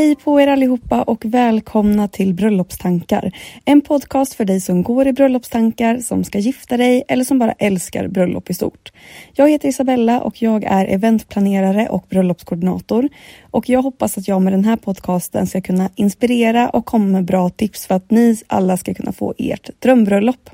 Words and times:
Hej 0.00 0.16
på 0.16 0.40
er 0.40 0.46
allihopa 0.46 1.02
och 1.02 1.24
välkomna 1.24 2.08
till 2.08 2.34
Bröllopstankar. 2.34 3.32
En 3.64 3.80
podcast 3.80 4.34
för 4.34 4.44
dig 4.44 4.60
som 4.60 4.82
går 4.82 5.06
i 5.06 5.12
bröllopstankar, 5.12 5.98
som 5.98 6.24
ska 6.24 6.38
gifta 6.38 6.76
dig 6.76 7.04
eller 7.08 7.24
som 7.24 7.38
bara 7.38 7.52
älskar 7.52 8.08
bröllop 8.08 8.50
i 8.50 8.54
stort. 8.54 8.92
Jag 9.32 9.50
heter 9.50 9.68
Isabella 9.68 10.20
och 10.20 10.42
jag 10.42 10.64
är 10.64 10.86
eventplanerare 10.86 11.88
och 11.88 12.04
bröllopskoordinator. 12.10 13.08
Och 13.50 13.68
jag 13.68 13.82
hoppas 13.82 14.18
att 14.18 14.28
jag 14.28 14.42
med 14.42 14.52
den 14.52 14.64
här 14.64 14.76
podcasten 14.76 15.46
ska 15.46 15.60
kunna 15.60 15.90
inspirera 15.94 16.68
och 16.68 16.86
komma 16.86 17.06
med 17.06 17.24
bra 17.24 17.50
tips 17.50 17.86
för 17.86 17.94
att 17.94 18.10
ni 18.10 18.36
alla 18.46 18.76
ska 18.76 18.94
kunna 18.94 19.12
få 19.12 19.34
ert 19.38 19.70
drömbröllop. 19.78 20.50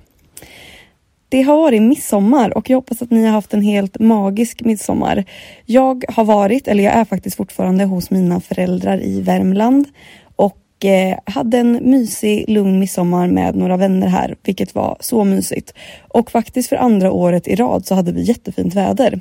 Det 1.29 1.43
har 1.43 1.57
varit 1.57 1.83
midsommar 1.83 2.57
och 2.57 2.71
jag 2.71 2.77
hoppas 2.77 3.03
att 3.03 3.11
ni 3.11 3.25
har 3.25 3.33
haft 3.33 3.55
en 3.55 3.63
helt 3.63 3.99
magisk 3.99 4.61
midsommar. 4.65 5.25
Jag 5.65 6.05
har 6.09 6.25
varit, 6.25 6.69
eller 6.69 6.85
jag 6.85 6.95
är 6.95 7.05
faktiskt 7.05 7.37
fortfarande 7.37 7.85
hos 7.85 8.11
mina 8.11 8.41
föräldrar 8.41 9.03
i 9.03 9.21
Värmland 9.21 9.89
och 10.37 10.85
eh, 10.85 11.19
hade 11.25 11.59
en 11.59 11.73
mysig, 11.73 12.45
lugn 12.49 12.79
midsommar 12.79 13.27
med 13.27 13.57
några 13.57 13.77
vänner 13.77 14.07
här, 14.07 14.37
vilket 14.43 14.75
var 14.75 14.97
så 15.01 15.25
mysigt. 15.25 15.75
Och 16.09 16.31
faktiskt 16.31 16.69
för 16.69 16.77
andra 16.77 17.13
året 17.13 17.49
i 17.49 17.55
rad 17.55 17.87
så 17.87 17.95
hade 17.95 18.13
vi 18.13 18.23
jättefint 18.23 18.75
väder. 18.75 19.21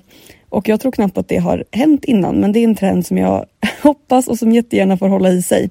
Och 0.50 0.70
jag 0.70 0.80
tror 0.80 0.92
knappt 0.92 1.18
att 1.18 1.28
det 1.28 1.38
har 1.38 1.64
hänt 1.72 2.06
innan, 2.06 2.36
men 2.36 2.52
det 2.52 2.60
är 2.60 2.64
en 2.64 2.76
trend 2.76 3.06
som 3.06 3.18
jag 3.18 3.46
hoppas 3.84 4.28
och 4.28 4.40
som 4.40 4.52
jättegärna 4.52 4.98
får 4.98 5.10
hålla 5.10 5.30
i 5.30 5.42
sig. 5.42 5.70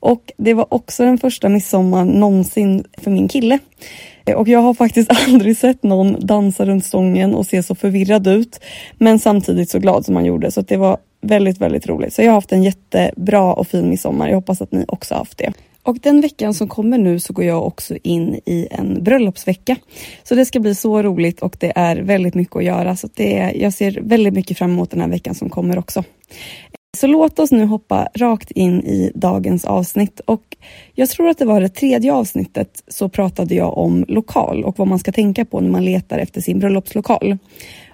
Och 0.00 0.32
det 0.36 0.54
var 0.54 0.74
också 0.74 1.04
den 1.04 1.18
första 1.18 1.48
midsommar 1.48 2.04
någonsin 2.04 2.84
för 2.98 3.10
min 3.10 3.28
kille. 3.28 3.58
Eh, 4.26 4.34
och 4.34 4.48
jag 4.48 4.60
har 4.60 4.74
faktiskt 4.74 5.10
aldrig 5.28 5.56
sett 5.56 5.82
någon 5.82 6.26
dansa 6.26 6.64
runt 6.64 6.84
stången 6.84 7.34
och 7.34 7.46
se 7.46 7.62
så 7.62 7.74
förvirrad 7.74 8.26
ut. 8.26 8.60
Men 8.98 9.18
samtidigt 9.18 9.70
så 9.70 9.78
glad 9.78 10.04
som 10.04 10.16
han 10.16 10.24
gjorde. 10.24 10.50
Så 10.50 10.60
det 10.60 10.76
var 10.76 10.98
väldigt, 11.20 11.60
väldigt 11.60 11.86
roligt. 11.86 12.14
Så 12.14 12.22
jag 12.22 12.28
har 12.28 12.34
haft 12.34 12.52
en 12.52 12.62
jättebra 12.62 13.54
och 13.54 13.68
fin 13.68 13.88
midsommar. 13.90 14.28
Jag 14.28 14.34
hoppas 14.34 14.62
att 14.62 14.72
ni 14.72 14.84
också 14.88 15.14
haft 15.14 15.38
det. 15.38 15.52
Och 15.82 15.98
den 16.02 16.20
veckan 16.20 16.54
som 16.54 16.68
kommer 16.68 16.98
nu 16.98 17.20
så 17.20 17.32
går 17.32 17.44
jag 17.44 17.66
också 17.66 17.96
in 18.02 18.40
i 18.46 18.68
en 18.70 19.04
bröllopsvecka. 19.04 19.76
Så 20.22 20.34
det 20.34 20.46
ska 20.46 20.60
bli 20.60 20.74
så 20.74 21.02
roligt 21.02 21.40
och 21.40 21.56
det 21.60 21.72
är 21.76 21.96
väldigt 21.96 22.34
mycket 22.34 22.56
att 22.56 22.64
göra. 22.64 22.96
Så 22.96 23.08
det, 23.14 23.52
jag 23.56 23.72
ser 23.72 23.98
väldigt 24.02 24.34
mycket 24.34 24.58
fram 24.58 24.70
emot 24.70 24.90
den 24.90 25.00
här 25.00 25.08
veckan 25.08 25.34
som 25.34 25.50
kommer 25.50 25.78
också. 25.78 26.04
Så 26.96 27.06
låt 27.06 27.38
oss 27.38 27.50
nu 27.50 27.64
hoppa 27.64 28.08
rakt 28.14 28.50
in 28.50 28.80
i 28.80 29.12
dagens 29.14 29.64
avsnitt 29.64 30.20
och 30.20 30.56
jag 30.94 31.08
tror 31.08 31.28
att 31.28 31.38
det 31.38 31.44
var 31.44 31.60
det 31.60 31.68
tredje 31.68 32.12
avsnittet 32.12 32.82
så 32.88 33.08
pratade 33.08 33.54
jag 33.54 33.78
om 33.78 34.04
lokal 34.08 34.64
och 34.64 34.78
vad 34.78 34.88
man 34.88 34.98
ska 34.98 35.12
tänka 35.12 35.44
på 35.44 35.60
när 35.60 35.70
man 35.70 35.84
letar 35.84 36.18
efter 36.18 36.40
sin 36.40 36.58
bröllopslokal. 36.58 37.38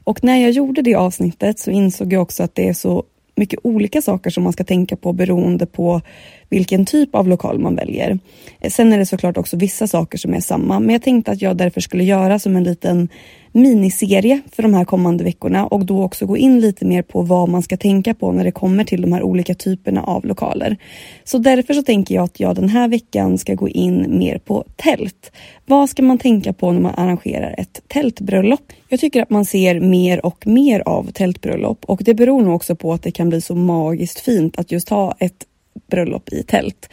Och 0.05 0.25
när 0.25 0.37
jag 0.37 0.51
gjorde 0.51 0.83
det 0.83 0.95
avsnittet 0.95 1.59
så 1.59 1.71
insåg 1.71 2.13
jag 2.13 2.23
också 2.23 2.43
att 2.43 2.55
det 2.55 2.69
är 2.69 2.73
så 2.73 3.05
mycket 3.37 3.61
olika 3.63 4.03
saker 4.03 4.31
som 4.31 4.43
man 4.43 4.53
ska 4.53 4.65
tänka 4.65 4.97
på 4.97 5.13
beroende 5.13 5.67
på 5.67 6.01
vilken 6.49 6.87
typ 6.87 7.15
av 7.15 7.29
lokal 7.29 7.59
man 7.59 7.77
väljer. 7.77 8.19
Eh, 8.61 8.71
sen 8.71 8.93
är 8.93 8.99
det 8.99 9.07
såklart 9.07 9.37
också 9.37 9.57
vissa 9.57 9.87
saker 9.87 10.19
som 10.19 10.35
är 10.35 10.41
samma, 10.41 10.81
men 10.81 10.91
jag 10.91 11.03
tänkte 11.03 11.31
att 11.31 11.43
jag 11.43 11.57
därför 11.57 11.81
skulle 11.81 12.05
göra 12.05 12.39
som 12.39 12.57
en 12.57 12.65
liten 12.65 13.09
miniserie 13.57 14.41
för 14.53 14.63
de 14.63 14.75
här 14.75 14.85
kommande 14.85 15.25
veckorna 15.25 15.67
och 15.67 15.87
då 15.87 16.03
också 16.03 16.27
gå 16.27 16.37
in 16.37 16.61
lite 16.61 16.85
mer 16.85 17.03
på 17.03 17.23
vad 17.23 17.49
man 17.49 17.63
ska 17.63 17.77
tänka 17.77 18.15
på 18.15 18.33
när 18.33 18.45
det 18.45 18.53
kommer 18.53 18.85
till 18.85 19.03
de 19.03 19.13
här 19.13 19.23
olika 19.23 19.55
typerna 19.55 20.03
av 20.03 20.25
lokaler. 20.25 20.77
Så 21.25 21.39
därför 21.39 21.75
så 21.75 21.83
tänker 21.83 22.15
jag 22.15 22.25
att 22.25 22.41
jag 22.41 22.55
den 22.55 22.69
här 22.69 22.89
veckan 22.89 23.39
ska 23.39 23.55
gå 23.55 23.69
in 23.69 24.19
mer 24.19 24.39
på 24.39 24.65
tält. 24.77 25.33
Vad 25.67 25.91
ska 25.91 26.03
man 26.03 26.19
tänka 26.19 26.53
på 26.53 26.73
när 26.73 26.81
man 26.81 26.95
arrangerar 26.97 27.55
ett 27.59 27.83
tältbröllop? 27.89 28.73
Jag 28.89 29.01
tycker 29.01 29.23
att 29.23 29.31
man 29.31 29.45
ser 29.45 29.81
mer 29.81 30.27
och 30.27 30.47
mer 30.47 30.83
av 30.87 31.11
tältbröllop 31.11 31.85
och 31.85 32.01
det 32.05 32.15
beror 32.15 32.43
nog 32.43 32.55
också 32.55 32.77
på 32.77 32.93
att 32.93 33.03
det 33.03 33.11
kan 33.11 33.29
bli 33.29 33.41
så 33.41 33.55
magiskt 33.55 34.21
fint 34.21 34.59
att 34.59 34.73
just 34.73 34.89
ha 34.89 35.15
ett 35.19 35.47
bröllop 35.91 36.33
i 36.33 36.43
tält. 36.43 36.89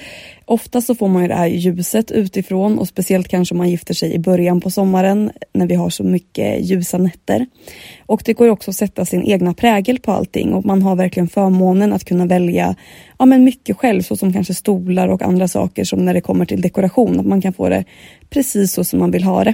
Ofta 0.46 0.82
så 0.82 0.96
får 0.96 1.08
man 1.08 1.22
ju 1.22 1.28
det 1.28 1.36
här 1.36 1.48
ljuset 1.48 2.12
utifrån 2.12 2.80
och 2.80 2.88
speciellt 2.88 3.28
kanske 3.28 3.54
om 3.54 3.58
man 3.58 3.70
gifter 3.70 3.94
sig 3.94 4.14
i 4.14 4.20
början 4.20 4.62
på 4.62 4.70
sommaren 4.70 5.32
när 5.54 5.68
vi 5.68 5.76
har 5.76 5.90
så 5.90 6.04
mycket 6.04 6.66
ljusa 6.66 6.98
nätter. 6.98 7.46
Och 8.06 8.22
det 8.26 8.34
går 8.34 8.48
också 8.48 8.72
att 8.72 8.78
sätta 8.78 9.06
sin 9.06 9.24
egna 9.24 9.54
prägel 9.54 10.00
på 10.00 10.12
allting 10.12 10.54
och 10.54 10.66
man 10.66 10.82
har 10.82 10.96
verkligen 10.96 11.30
förmånen 11.30 11.94
att 11.94 12.06
kunna 12.06 12.26
välja 12.26 12.76
ja, 13.20 13.26
men 13.26 13.44
mycket 13.44 13.78
själv 13.78 14.02
såsom 14.02 14.34
kanske 14.34 14.54
stolar 14.54 15.08
och 15.08 15.22
andra 15.22 15.48
saker 15.48 15.84
som 15.84 16.06
när 16.06 16.14
det 16.14 16.22
kommer 16.22 16.46
till 16.46 16.62
dekoration 16.62 17.20
att 17.20 17.26
man 17.26 17.42
kan 17.42 17.54
få 17.54 17.70
det 17.70 17.84
precis 18.30 18.74
så 18.74 18.84
som 18.84 19.00
man 19.00 19.12
vill 19.12 19.24
ha 19.24 19.44
det. 19.44 19.54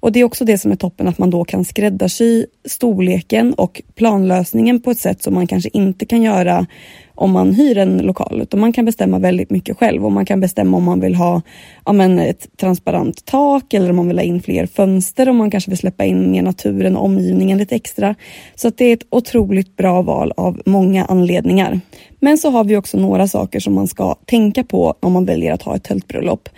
Och 0.00 0.12
det 0.12 0.20
är 0.20 0.24
också 0.24 0.44
det 0.44 0.58
som 0.58 0.72
är 0.72 0.76
toppen 0.76 1.08
att 1.08 1.18
man 1.18 1.30
då 1.30 1.44
kan 1.44 1.64
skräddarsy 1.64 2.46
storleken 2.64 3.54
och 3.54 3.82
planlösningen 3.94 4.80
på 4.80 4.90
ett 4.90 4.98
sätt 4.98 5.22
som 5.22 5.34
man 5.34 5.46
kanske 5.46 5.70
inte 5.72 6.06
kan 6.06 6.22
göra 6.22 6.66
om 7.14 7.30
man 7.30 7.54
hyr 7.54 7.78
en 7.78 7.98
lokal 7.98 8.40
utan 8.42 8.60
man 8.60 8.72
kan 8.72 8.84
bestämma 8.84 9.18
väldigt 9.18 9.50
mycket 9.50 9.78
själv 9.78 10.06
och 10.06 10.12
man 10.12 10.24
kan 10.24 10.40
bestämma 10.40 10.76
om 10.76 10.84
man 10.84 11.00
vill 11.00 11.14
ha 11.14 11.42
ja, 11.86 11.92
men 11.92 12.18
ett 12.18 12.48
transparent 12.56 13.24
tak 13.24 13.74
eller 13.74 13.90
om 13.90 13.96
man 13.96 14.08
vill 14.08 14.18
ha 14.18 14.24
in 14.24 14.42
fler 14.42 14.66
fönster 14.66 15.28
och 15.28 15.34
man 15.34 15.50
kanske 15.50 15.70
vill 15.70 15.78
släppa 15.78 16.04
in 16.04 16.30
mer 16.30 16.42
naturen 16.42 16.96
och 16.96 17.04
omgivningen 17.04 17.58
lite 17.58 17.74
extra. 17.74 18.14
Så 18.54 18.68
att 18.68 18.78
det 18.78 18.84
är 18.84 18.92
ett 18.92 19.06
otroligt 19.10 19.76
bra 19.76 20.02
val 20.02 20.32
av 20.36 20.60
många 20.66 21.04
anledningar. 21.04 21.80
Men 22.20 22.38
så 22.38 22.50
har 22.50 22.64
vi 22.64 22.76
också 22.76 22.98
några 22.98 23.28
saker 23.28 23.60
som 23.60 23.74
man 23.74 23.88
ska 23.88 24.14
tänka 24.14 24.64
på 24.64 24.94
om 25.00 25.12
man 25.12 25.24
väljer 25.24 25.52
att 25.52 25.62
ha 25.62 25.76
ett 25.76 25.84
tältbröllop. 25.84 26.48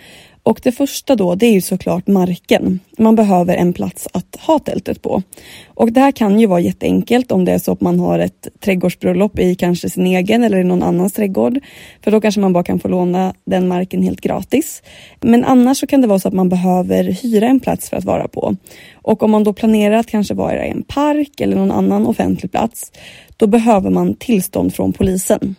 Och 0.43 0.59
det 0.63 0.71
första 0.71 1.15
då, 1.15 1.35
det 1.35 1.45
är 1.45 1.51
ju 1.51 1.61
såklart 1.61 2.07
marken. 2.07 2.79
Man 2.97 3.15
behöver 3.15 3.55
en 3.55 3.73
plats 3.73 4.07
att 4.13 4.35
ha 4.39 4.59
tältet 4.59 5.01
på. 5.01 5.21
Och 5.67 5.91
det 5.91 5.99
här 5.99 6.11
kan 6.11 6.39
ju 6.39 6.47
vara 6.47 6.59
jätteenkelt 6.59 7.31
om 7.31 7.45
det 7.45 7.51
är 7.51 7.59
så 7.59 7.71
att 7.71 7.81
man 7.81 7.99
har 7.99 8.19
ett 8.19 8.47
trädgårdsbröllop 8.59 9.39
i 9.39 9.55
kanske 9.55 9.89
sin 9.89 10.07
egen 10.07 10.43
eller 10.43 10.57
i 10.57 10.63
någon 10.63 10.83
annans 10.83 11.13
trädgård. 11.13 11.59
För 12.03 12.11
då 12.11 12.21
kanske 12.21 12.41
man 12.41 12.53
bara 12.53 12.63
kan 12.63 12.79
få 12.79 12.87
låna 12.87 13.33
den 13.45 13.67
marken 13.67 14.03
helt 14.03 14.21
gratis. 14.21 14.83
Men 15.21 15.43
annars 15.43 15.77
så 15.77 15.87
kan 15.87 16.01
det 16.01 16.07
vara 16.07 16.19
så 16.19 16.27
att 16.27 16.33
man 16.33 16.49
behöver 16.49 17.03
hyra 17.03 17.47
en 17.47 17.59
plats 17.59 17.89
för 17.89 17.97
att 17.97 18.05
vara 18.05 18.27
på. 18.27 18.55
Och 18.93 19.23
om 19.23 19.31
man 19.31 19.43
då 19.43 19.53
planerar 19.53 19.95
att 19.95 20.07
kanske 20.07 20.33
vara 20.33 20.65
i 20.65 20.69
en 20.69 20.83
park 20.83 21.41
eller 21.41 21.55
någon 21.55 21.71
annan 21.71 22.07
offentlig 22.07 22.51
plats, 22.51 22.91
då 23.37 23.47
behöver 23.47 23.89
man 23.89 24.15
tillstånd 24.15 24.75
från 24.75 24.93
polisen. 24.93 25.55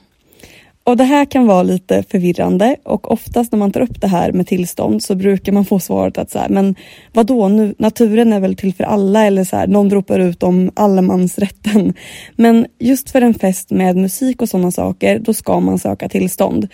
Och 0.86 0.96
det 0.96 1.04
här 1.04 1.24
kan 1.24 1.46
vara 1.46 1.62
lite 1.62 2.02
förvirrande 2.02 2.76
och 2.82 3.12
oftast 3.12 3.52
när 3.52 3.58
man 3.58 3.72
tar 3.72 3.80
upp 3.80 4.00
det 4.00 4.06
här 4.06 4.32
med 4.32 4.46
tillstånd 4.46 5.02
så 5.02 5.14
brukar 5.14 5.52
man 5.52 5.64
få 5.64 5.78
svaret 5.80 6.18
att 6.18 6.30
så 6.30 6.38
här, 6.38 6.48
men 6.48 6.74
vadå, 7.12 7.48
nu, 7.48 7.74
naturen 7.78 8.32
är 8.32 8.40
väl 8.40 8.56
till 8.56 8.74
för 8.74 8.84
alla 8.84 9.26
eller 9.26 9.44
så 9.44 9.56
här, 9.56 9.66
någon 9.66 9.90
ropar 9.90 10.18
ut 10.18 10.42
om 10.42 10.70
allemansrätten. 10.74 11.94
Men 12.36 12.66
just 12.78 13.10
för 13.10 13.22
en 13.22 13.34
fest 13.34 13.70
med 13.70 13.96
musik 13.96 14.42
och 14.42 14.48
sådana 14.48 14.70
saker, 14.70 15.18
då 15.18 15.34
ska 15.34 15.60
man 15.60 15.78
söka 15.78 16.08
tillstånd. 16.08 16.68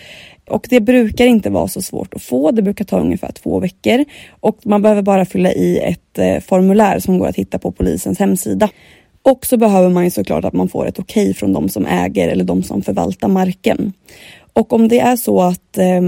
Och 0.48 0.66
det 0.70 0.80
brukar 0.80 1.26
inte 1.26 1.50
vara 1.50 1.68
så 1.68 1.82
svårt 1.82 2.14
att 2.14 2.22
få. 2.22 2.50
Det 2.50 2.62
brukar 2.62 2.84
ta 2.84 3.00
ungefär 3.00 3.32
två 3.32 3.60
veckor 3.60 4.04
och 4.40 4.58
man 4.64 4.82
behöver 4.82 5.02
bara 5.02 5.24
fylla 5.24 5.52
i 5.52 5.78
ett 5.78 6.18
eh, 6.18 6.40
formulär 6.40 6.98
som 6.98 7.18
går 7.18 7.26
att 7.26 7.36
hitta 7.36 7.58
på 7.58 7.72
polisens 7.72 8.18
hemsida. 8.18 8.68
Och 9.22 9.46
så 9.46 9.56
behöver 9.56 9.88
man 9.88 10.04
ju 10.04 10.10
såklart 10.10 10.44
att 10.44 10.52
man 10.52 10.68
får 10.68 10.86
ett 10.86 10.98
okej 10.98 11.22
okay 11.22 11.34
från 11.34 11.52
de 11.52 11.68
som 11.68 11.86
äger 11.86 12.28
eller 12.28 12.44
de 12.44 12.62
som 12.62 12.82
förvaltar 12.82 13.28
marken. 13.28 13.92
Och 14.52 14.72
om 14.72 14.88
det 14.88 15.00
är 15.00 15.16
så 15.16 15.40
att 15.40 15.78
eh, 15.78 16.00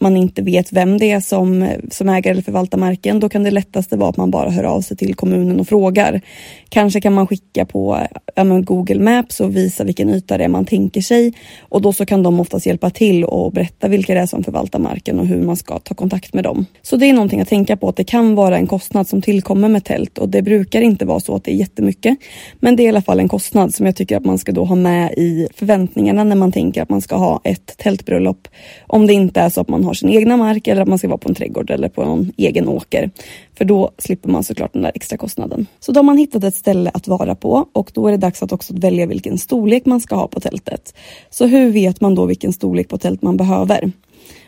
man 0.00 0.16
inte 0.16 0.42
vet 0.42 0.72
vem 0.72 0.98
det 0.98 1.10
är 1.10 1.20
som, 1.20 1.68
som 1.90 2.08
äger 2.08 2.30
eller 2.30 2.42
förvaltar 2.42 2.78
marken, 2.78 3.20
då 3.20 3.28
kan 3.28 3.42
det 3.42 3.50
lättaste 3.50 3.96
vara 3.96 4.10
att 4.10 4.16
man 4.16 4.30
bara 4.30 4.50
hör 4.50 4.64
av 4.64 4.80
sig 4.80 4.96
till 4.96 5.14
kommunen 5.14 5.60
och 5.60 5.68
frågar. 5.68 6.20
Kanske 6.68 7.00
kan 7.00 7.12
man 7.12 7.26
skicka 7.26 7.66
på 7.66 8.06
ja, 8.34 8.44
Google 8.44 9.00
Maps 9.00 9.40
och 9.40 9.56
visa 9.56 9.84
vilken 9.84 10.10
yta 10.10 10.38
det 10.38 10.44
är 10.44 10.48
man 10.48 10.64
tänker 10.64 11.00
sig 11.00 11.32
och 11.60 11.82
då 11.82 11.92
så 11.92 12.06
kan 12.06 12.22
de 12.22 12.40
oftast 12.40 12.66
hjälpa 12.66 12.90
till 12.90 13.24
och 13.24 13.52
berätta 13.52 13.88
vilka 13.88 14.14
det 14.14 14.20
är 14.20 14.26
som 14.26 14.44
förvaltar 14.44 14.78
marken 14.78 15.18
och 15.18 15.26
hur 15.26 15.42
man 15.42 15.56
ska 15.56 15.78
ta 15.78 15.94
kontakt 15.94 16.34
med 16.34 16.44
dem. 16.44 16.66
Så 16.82 16.96
det 16.96 17.06
är 17.06 17.12
någonting 17.12 17.40
att 17.40 17.48
tänka 17.48 17.76
på 17.76 17.88
att 17.88 17.96
det 17.96 18.04
kan 18.04 18.34
vara 18.34 18.56
en 18.56 18.66
kostnad 18.66 19.08
som 19.08 19.22
tillkommer 19.22 19.68
med 19.68 19.84
tält 19.84 20.18
och 20.18 20.28
det 20.28 20.42
brukar 20.42 20.80
inte 20.80 21.04
vara 21.04 21.20
så 21.20 21.34
att 21.34 21.44
det 21.44 21.52
är 21.52 21.56
jättemycket. 21.56 22.18
Men 22.60 22.76
det 22.76 22.82
är 22.82 22.84
i 22.84 22.88
alla 22.88 23.02
fall 23.02 23.20
en 23.20 23.28
kostnad 23.28 23.74
som 23.74 23.86
jag 23.86 23.96
tycker 23.96 24.16
att 24.16 24.24
man 24.24 24.38
ska 24.38 24.52
då 24.52 24.64
ha 24.64 24.76
med 24.76 25.12
i 25.16 25.48
förväntningarna 25.54 26.24
när 26.24 26.36
man 26.36 26.52
tänker 26.52 26.82
att 26.82 26.88
man 26.88 27.00
ska 27.00 27.16
ha 27.16 27.40
ett 27.44 27.78
tältbröllop. 27.78 28.48
Om 28.86 29.06
det 29.06 29.12
inte 29.12 29.40
är 29.40 29.48
så 29.48 29.60
att 29.60 29.68
man 29.68 29.84
har 29.84 29.89
sin 29.94 30.08
egna 30.08 30.36
mark 30.36 30.66
eller 30.66 30.82
att 30.82 30.88
man 30.88 30.98
ska 30.98 31.08
vara 31.08 31.18
på 31.18 31.28
en 31.28 31.34
trädgård 31.34 31.70
eller 31.70 31.88
på 31.88 32.04
någon 32.04 32.32
egen 32.36 32.68
åker. 32.68 33.10
För 33.54 33.64
då 33.64 33.90
slipper 33.98 34.28
man 34.28 34.44
såklart 34.44 34.72
den 34.72 34.82
där 34.82 34.92
extra 34.94 35.18
kostnaden. 35.18 35.66
Så 35.80 35.92
då 35.92 35.98
har 35.98 36.04
man 36.04 36.18
hittat 36.18 36.44
ett 36.44 36.54
ställe 36.54 36.90
att 36.94 37.08
vara 37.08 37.34
på 37.34 37.66
och 37.72 37.90
då 37.94 38.06
är 38.06 38.10
det 38.10 38.16
dags 38.18 38.42
att 38.42 38.52
också 38.52 38.74
välja 38.76 39.06
vilken 39.06 39.38
storlek 39.38 39.86
man 39.86 40.00
ska 40.00 40.16
ha 40.16 40.28
på 40.28 40.40
tältet. 40.40 40.94
Så 41.30 41.46
hur 41.46 41.70
vet 41.70 42.00
man 42.00 42.14
då 42.14 42.26
vilken 42.26 42.52
storlek 42.52 42.88
på 42.88 42.98
tält 42.98 43.22
man 43.22 43.36
behöver? 43.36 43.92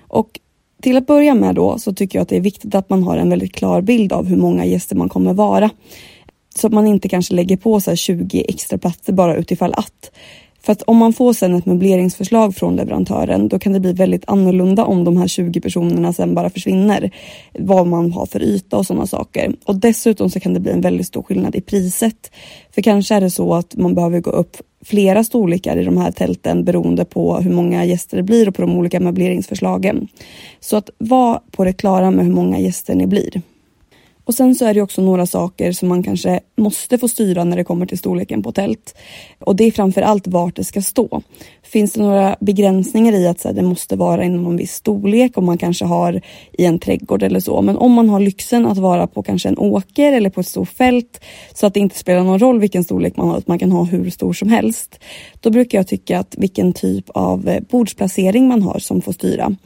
Och 0.09 0.41
till 0.83 0.97
att 0.97 1.07
börja 1.07 1.35
med 1.35 1.55
då 1.55 1.79
så 1.79 1.95
tycker 1.95 2.19
jag 2.19 2.23
att 2.23 2.29
det 2.29 2.37
är 2.37 2.41
viktigt 2.41 2.75
att 2.75 2.91
man 2.91 3.03
har 3.03 3.17
en 3.17 3.31
väldigt 3.31 3.55
klar 3.55 3.81
bild 3.81 4.13
av 4.13 4.27
hur 4.27 4.37
många 4.37 4.65
gäster 4.65 4.97
man 4.97 5.09
kommer 5.09 5.35
vara. 5.35 5.71
Så 6.57 6.67
att 6.67 6.73
man 6.73 6.87
inte 6.87 7.09
kanske 7.09 7.35
lägger 7.35 7.57
på 7.57 7.81
så 7.81 7.97
20 7.97 8.45
extra 8.49 8.79
platser 8.79 9.13
bara 9.13 9.37
utifall 9.37 9.75
att. 9.75 10.11
För 10.65 10.73
att 10.73 10.83
om 10.83 10.97
man 10.97 11.13
får 11.13 11.33
sen 11.33 11.55
ett 11.55 11.67
möbleringsförslag 11.67 12.55
från 12.55 12.77
leverantören 12.77 13.49
då 13.49 13.59
kan 13.59 13.73
det 13.73 13.81
bli 13.81 13.93
väldigt 13.93 14.25
annorlunda 14.27 14.85
om 14.85 15.05
de 15.05 15.17
här 15.17 15.27
20 15.27 15.61
personerna 15.61 16.13
sen 16.13 16.35
bara 16.35 16.51
försvinner. 16.51 17.11
Vad 17.59 17.87
man 17.87 18.13
har 18.13 18.27
för 18.27 18.43
yta 18.43 18.77
och 18.77 18.87
sådana 18.87 19.07
saker. 19.07 19.55
Och 19.65 19.77
dessutom 19.77 20.31
så 20.31 20.41
kan 20.41 20.55
det 20.55 20.61
bli 20.61 20.73
en 20.73 20.81
väldigt 20.81 21.07
stor 21.07 21.23
skillnad 21.23 21.57
i 21.57 21.61
priset. 21.61 22.31
För 22.75 22.83
kanske 22.83 23.15
är 23.15 23.21
det 23.21 23.31
så 23.31 23.55
att 23.55 23.77
man 23.77 23.95
behöver 23.95 24.21
gå 24.21 24.31
upp 24.31 24.57
flera 24.85 25.25
storlekar 25.25 25.77
i 25.77 25.85
de 25.85 25.97
här 25.97 26.11
tälten 26.11 26.65
beroende 26.65 27.05
på 27.05 27.37
hur 27.37 27.51
många 27.51 27.85
gäster 27.85 28.17
det 28.17 28.23
blir 28.23 28.49
och 28.49 28.55
på 28.55 28.63
de 28.63 28.77
olika 28.77 29.01
möbleringsförslagen. 29.01 30.09
Så 30.61 30.77
att 30.77 30.91
vara 30.99 31.41
på 31.51 31.65
det 31.65 31.73
klara 31.73 32.11
med 32.11 32.25
hur 32.25 32.33
många 32.33 32.59
gäster 32.59 32.95
ni 32.95 33.07
blir. 33.07 33.43
Och 34.25 34.35
sen 34.35 34.55
så 34.55 34.65
är 34.65 34.75
det 34.75 34.83
också 34.83 35.03
några 35.03 35.27
saker 35.27 35.73
som 35.73 35.89
man 35.89 36.03
kanske 36.03 36.41
måste 36.57 36.99
få 36.99 37.09
styra 37.09 37.45
när 37.45 37.57
det 37.57 37.65
kommer 37.65 37.87
till 37.87 37.99
storleken 37.99 38.43
på 38.43 38.53
tält. 38.53 38.95
Och 39.39 39.57
det 39.57 39.65
är 39.65 39.71
framför 39.71 40.03
allt 40.03 40.27
vart 40.27 40.57
det 40.57 40.65
ska 40.65 40.83
stå. 40.83 41.23
Finns 41.63 41.93
det 41.93 42.03
några 42.03 42.37
begränsningar 42.41 43.13
i 43.13 43.29
att 43.29 43.41
så 43.41 43.49
här, 43.49 43.55
det 43.55 43.63
måste 43.63 43.97
vara 43.97 44.25
inom 44.25 44.47
en 44.47 44.57
viss 44.57 44.73
storlek 44.73 45.39
om 45.39 45.45
man 45.45 45.59
kanske 45.59 45.85
har 45.85 46.21
i 46.53 46.65
en 46.65 46.79
trädgård 46.79 47.23
eller 47.23 47.41
så. 47.41 47.63
Men 47.63 47.77
om 47.77 47.93
man 47.93 48.09
har 48.09 48.21
lyxen 48.21 48.67
att 48.67 48.79
vara 48.79 49.07
på 49.07 49.23
kanske 49.23 49.49
en 49.49 49.59
åker 49.59 50.13
eller 50.13 50.31
på 50.31 50.41
ett 50.41 50.47
stort 50.47 50.69
fält 50.69 51.21
så 51.55 51.67
att 51.67 51.75
det 51.75 51.81
inte 51.81 51.99
spelar 51.99 52.25
någon 52.25 52.39
roll 52.39 52.61
vilken 52.61 52.85
storlek 52.85 53.17
man 53.17 53.29
har, 53.29 53.39
att 53.39 53.49
man 53.49 53.59
kan 53.59 53.73
ha 53.73 53.85
hur 53.85 54.11
stor 54.11 54.33
som 54.33 54.49
helst. 54.49 55.01
Då 55.41 55.51
brukar 55.51 55.79
jag 55.79 55.87
tycka 55.87 56.19
att 56.19 56.35
vilken 56.39 56.73
typ 56.73 57.11
av 57.11 57.49
eh, 57.49 57.61
bordsplacering 57.71 58.49
man 58.49 58.63
har 58.63 58.79
som 58.79 59.03
får 59.03 59.13
styra. 59.13 59.57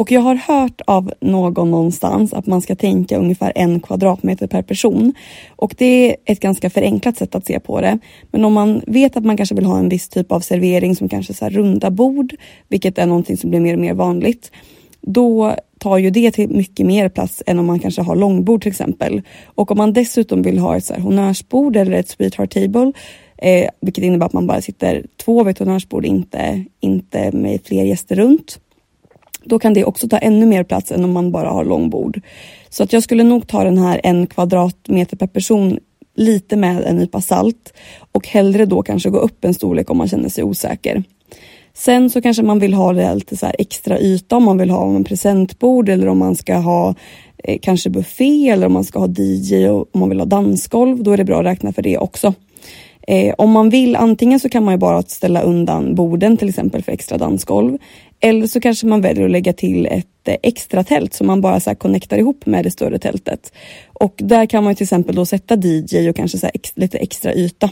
Och 0.00 0.12
jag 0.12 0.20
har 0.20 0.34
hört 0.34 0.80
av 0.86 1.12
någon 1.20 1.70
någonstans 1.70 2.32
att 2.32 2.46
man 2.46 2.62
ska 2.62 2.76
tänka 2.76 3.18
ungefär 3.18 3.52
en 3.54 3.80
kvadratmeter 3.80 4.46
per 4.46 4.62
person. 4.62 5.14
Och 5.56 5.74
det 5.78 6.10
är 6.10 6.16
ett 6.24 6.40
ganska 6.40 6.70
förenklat 6.70 7.16
sätt 7.16 7.34
att 7.34 7.46
se 7.46 7.60
på 7.60 7.80
det. 7.80 7.98
Men 8.30 8.44
om 8.44 8.52
man 8.52 8.82
vet 8.86 9.16
att 9.16 9.24
man 9.24 9.36
kanske 9.36 9.54
vill 9.54 9.64
ha 9.64 9.78
en 9.78 9.88
viss 9.88 10.08
typ 10.08 10.32
av 10.32 10.40
servering 10.40 10.96
som 10.96 11.08
kanske 11.08 11.34
så 11.34 11.48
runda 11.48 11.90
bord, 11.90 12.34
vilket 12.68 12.98
är 12.98 13.06
någonting 13.06 13.36
som 13.36 13.50
blir 13.50 13.60
mer 13.60 13.74
och 13.74 13.80
mer 13.80 13.94
vanligt, 13.94 14.52
då 15.00 15.54
tar 15.78 15.98
ju 15.98 16.10
det 16.10 16.30
till 16.30 16.48
mycket 16.50 16.86
mer 16.86 17.08
plats 17.08 17.42
än 17.46 17.58
om 17.58 17.66
man 17.66 17.78
kanske 17.78 18.02
har 18.02 18.16
långbord 18.16 18.62
till 18.62 18.70
exempel. 18.70 19.22
Och 19.44 19.70
om 19.70 19.78
man 19.78 19.92
dessutom 19.92 20.42
vill 20.42 20.58
ha 20.58 20.76
ett 20.76 20.84
så 20.84 20.94
här 20.94 21.00
honnörsbord 21.00 21.76
eller 21.76 21.92
ett 21.92 22.08
sweetheart 22.08 22.50
table, 22.50 22.92
eh, 23.38 23.70
vilket 23.80 24.04
innebär 24.04 24.26
att 24.26 24.32
man 24.32 24.46
bara 24.46 24.60
sitter 24.60 25.06
två 25.16 25.44
vid 25.44 25.50
ett 25.50 25.58
honnörsbord, 25.58 26.04
inte, 26.04 26.64
inte 26.80 27.32
med 27.32 27.60
fler 27.64 27.84
gäster 27.84 28.16
runt 28.16 28.58
då 29.44 29.58
kan 29.58 29.74
det 29.74 29.84
också 29.84 30.08
ta 30.08 30.18
ännu 30.18 30.46
mer 30.46 30.64
plats 30.64 30.92
än 30.92 31.04
om 31.04 31.12
man 31.12 31.32
bara 31.32 31.50
har 31.50 31.64
långbord. 31.64 32.20
Så 32.68 32.82
att 32.82 32.92
jag 32.92 33.02
skulle 33.02 33.22
nog 33.22 33.46
ta 33.46 33.64
den 33.64 33.78
här 33.78 34.00
en 34.04 34.26
kvadratmeter 34.26 35.16
per 35.16 35.26
person 35.26 35.78
lite 36.16 36.56
med 36.56 36.84
en 36.84 36.96
nypa 36.96 37.20
salt 37.20 37.72
och 38.12 38.28
hellre 38.28 38.66
då 38.66 38.82
kanske 38.82 39.10
gå 39.10 39.18
upp 39.18 39.44
en 39.44 39.54
storlek 39.54 39.90
om 39.90 39.96
man 39.96 40.08
känner 40.08 40.28
sig 40.28 40.44
osäker. 40.44 41.02
Sen 41.74 42.10
så 42.10 42.22
kanske 42.22 42.42
man 42.42 42.58
vill 42.58 42.74
ha 42.74 42.92
det 42.92 43.14
lite 43.14 43.36
så 43.36 43.46
extra 43.58 44.00
yta 44.00 44.36
om 44.36 44.44
man 44.44 44.58
vill 44.58 44.70
ha 44.70 44.94
en 44.94 45.04
presentbord 45.04 45.88
eller 45.88 46.08
om 46.08 46.18
man 46.18 46.36
ska 46.36 46.54
ha 46.54 46.94
eh, 47.44 47.58
kanske 47.62 47.90
buffé 47.90 48.48
eller 48.48 48.66
om 48.66 48.72
man 48.72 48.84
ska 48.84 48.98
ha 48.98 49.08
DJ 49.08 49.68
och 49.68 49.88
om 49.92 50.00
man 50.00 50.08
vill 50.08 50.18
ha 50.18 50.26
dansgolv. 50.26 51.02
Då 51.02 51.12
är 51.12 51.16
det 51.16 51.24
bra 51.24 51.38
att 51.38 51.46
räkna 51.46 51.72
för 51.72 51.82
det 51.82 51.98
också. 51.98 52.34
Eh, 53.10 53.34
om 53.38 53.50
man 53.50 53.70
vill, 53.70 53.96
antingen 53.96 54.40
så 54.40 54.48
kan 54.48 54.64
man 54.64 54.74
ju 54.74 54.78
bara 54.78 55.02
ställa 55.02 55.42
undan 55.42 55.94
borden 55.94 56.36
till 56.36 56.48
exempel 56.48 56.82
för 56.82 56.92
extra 56.92 57.18
dansgolv. 57.18 57.78
Eller 58.20 58.46
så 58.46 58.60
kanske 58.60 58.86
man 58.86 59.00
väljer 59.00 59.24
att 59.24 59.30
lägga 59.30 59.52
till 59.52 59.86
ett 59.86 60.28
eh, 60.28 60.36
extra 60.42 60.84
tält 60.84 61.14
som 61.14 61.26
man 61.26 61.40
bara 61.40 61.60
så 61.60 61.70
här 61.70 61.74
connectar 61.74 62.18
ihop 62.18 62.46
med 62.46 62.64
det 62.64 62.70
större 62.70 62.98
tältet. 62.98 63.52
Och 63.86 64.14
där 64.16 64.46
kan 64.46 64.64
man 64.64 64.74
till 64.74 64.84
exempel 64.84 65.14
då 65.14 65.26
sätta 65.26 65.56
DJ 65.56 66.08
och 66.08 66.16
kanske 66.16 66.38
så 66.38 66.48
ex 66.54 66.72
lite 66.74 66.98
extra 66.98 67.34
yta. 67.34 67.70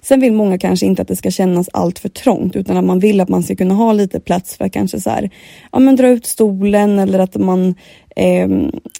Sen 0.00 0.20
vill 0.20 0.32
många 0.32 0.58
kanske 0.58 0.86
inte 0.86 1.02
att 1.02 1.08
det 1.08 1.16
ska 1.16 1.30
kännas 1.30 1.68
allt 1.72 1.98
för 1.98 2.08
trångt 2.08 2.56
utan 2.56 2.76
att 2.76 2.84
man 2.84 2.98
vill 2.98 3.20
att 3.20 3.28
man 3.28 3.42
ska 3.42 3.56
kunna 3.56 3.74
ha 3.74 3.92
lite 3.92 4.20
plats 4.20 4.56
för 4.56 4.64
att 4.64 4.72
kanske 4.72 5.00
så 5.00 5.10
här, 5.10 5.30
ja, 5.72 5.78
men 5.78 5.96
dra 5.96 6.08
ut 6.08 6.26
stolen 6.26 6.98
eller 6.98 7.18
att 7.18 7.36
man 7.36 7.74
eh, 8.16 8.48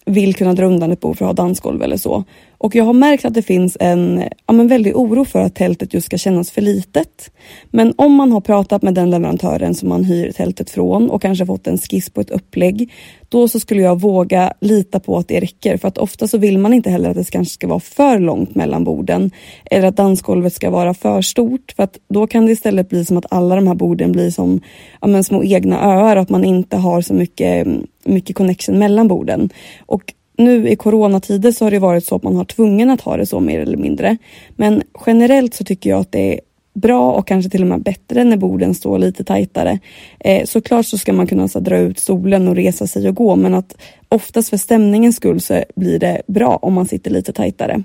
vill 0.05 0.35
kunna 0.35 0.55
dra 0.55 0.67
undan 0.67 0.93
ett 0.93 1.01
bord 1.01 1.19
för 1.19 1.25
att 1.25 1.39
ha 1.39 1.45
dansgolv 1.45 1.83
eller 1.83 1.97
så. 1.97 2.25
Och 2.63 2.75
jag 2.75 2.85
har 2.85 2.93
märkt 2.93 3.25
att 3.25 3.35
det 3.35 3.43
finns 3.43 3.77
en 3.81 4.25
ja, 4.47 4.53
men 4.53 4.69
väldig 4.69 4.97
oro 4.97 5.25
för 5.25 5.41
att 5.41 5.55
tältet 5.55 5.95
just 5.95 6.07
ska 6.07 6.19
kännas 6.19 6.51
för 6.51 6.61
litet. 6.61 7.31
Men 7.71 7.95
om 7.97 8.15
man 8.15 8.33
har 8.33 8.41
pratat 8.41 8.83
med 8.83 8.95
den 8.95 9.11
leverantören 9.11 9.75
som 9.75 9.89
man 9.89 10.05
hyr 10.05 10.33
tältet 10.33 10.71
från 10.71 11.11
och 11.11 11.23
kanske 11.23 11.47
fått 11.47 11.67
en 11.67 11.79
skiss 11.79 12.11
på 12.11 12.21
ett 12.21 12.31
upplägg, 12.31 12.93
då 13.29 13.49
så 13.49 13.61
skulle 13.61 13.83
jag 13.83 14.01
våga 14.01 14.53
lita 14.61 15.01
på 15.01 15.17
att 15.17 15.29
det 15.29 15.41
räcker. 15.41 15.77
För 15.77 15.89
att 15.89 15.99
ofta 15.99 16.29
så 16.29 16.39
vill 16.39 16.59
man 16.59 16.73
inte 16.73 16.91
heller 16.91 17.11
att 17.11 17.17
det 17.17 17.31
kanske 17.31 17.55
ska 17.55 17.69
vara 17.69 17.81
för 17.81 18.19
långt 18.19 18.55
mellan 18.55 18.85
borden 18.85 19.31
eller 19.71 19.89
att 19.89 19.97
dansgolvet 19.97 20.53
ska 20.53 20.71
vara 20.71 20.95
för 20.95 21.23
stort. 21.23 21.73
För 21.77 21.83
att 21.83 21.99
då 22.09 22.27
kan 22.27 22.47
det 22.47 22.53
istället 22.53 22.89
bli 22.89 23.05
som 23.05 23.17
att 23.17 23.27
alla 23.31 23.57
de 23.57 23.67
här 23.67 23.75
borden 23.75 24.13
blir 24.13 24.31
som 24.31 24.61
ja, 25.01 25.09
men 25.09 25.25
små 25.25 25.45
egna 25.45 25.81
öar 25.83 26.17
och 26.17 26.23
att 26.23 26.31
man 26.31 26.45
inte 26.45 26.77
har 26.77 27.01
så 27.01 27.15
mycket, 27.15 27.67
mycket 28.05 28.37
connection 28.37 28.79
mellan 28.79 29.09
borden. 29.09 29.51
Och 29.87 30.15
nu 30.45 30.69
i 30.69 30.77
coronatider 30.77 31.53
så 31.53 31.65
har 31.65 31.71
det 31.71 31.79
varit 31.79 32.07
så 32.07 32.15
att 32.15 32.23
man 32.23 32.37
har 32.37 32.45
tvungen 32.45 32.91
att 32.91 33.01
ha 33.01 33.17
det 33.17 33.27
så 33.27 33.41
mer 33.41 33.61
eller 33.61 33.77
mindre. 33.77 34.17
Men 34.57 34.83
generellt 35.07 35.55
så 35.55 35.65
tycker 35.65 35.91
jag 35.91 36.01
att 36.01 36.13
det 36.13 36.35
är 36.35 36.41
bra 36.75 37.13
och 37.13 37.27
kanske 37.27 37.51
till 37.51 37.63
och 37.63 37.69
med 37.69 37.83
bättre 37.83 38.25
när 38.25 38.37
borden 38.37 38.75
står 38.75 38.99
lite 38.99 39.25
tajtare. 39.25 39.79
Eh, 40.21 40.45
såklart 40.45 40.87
så 40.87 40.99
ska 40.99 41.13
man 41.13 41.27
kunna 41.27 41.49
så, 41.49 41.61
dra 41.61 41.79
ut 41.79 41.99
stolen 41.99 42.49
och 42.49 42.57
resa 42.57 42.87
sig 42.87 43.09
och 43.09 43.15
gå 43.15 43.37
men 43.37 43.55
att 43.55 43.77
oftast 44.09 44.51
för 44.51 44.57
stämningens 44.57 45.17
skull 45.17 45.41
så 45.41 45.65
blir 45.75 45.99
det 45.99 46.23
bra 46.27 46.59
om 46.63 46.75
man 46.75 46.87
sitter 46.87 47.11
lite 47.11 47.33
tajtare. 47.33 47.83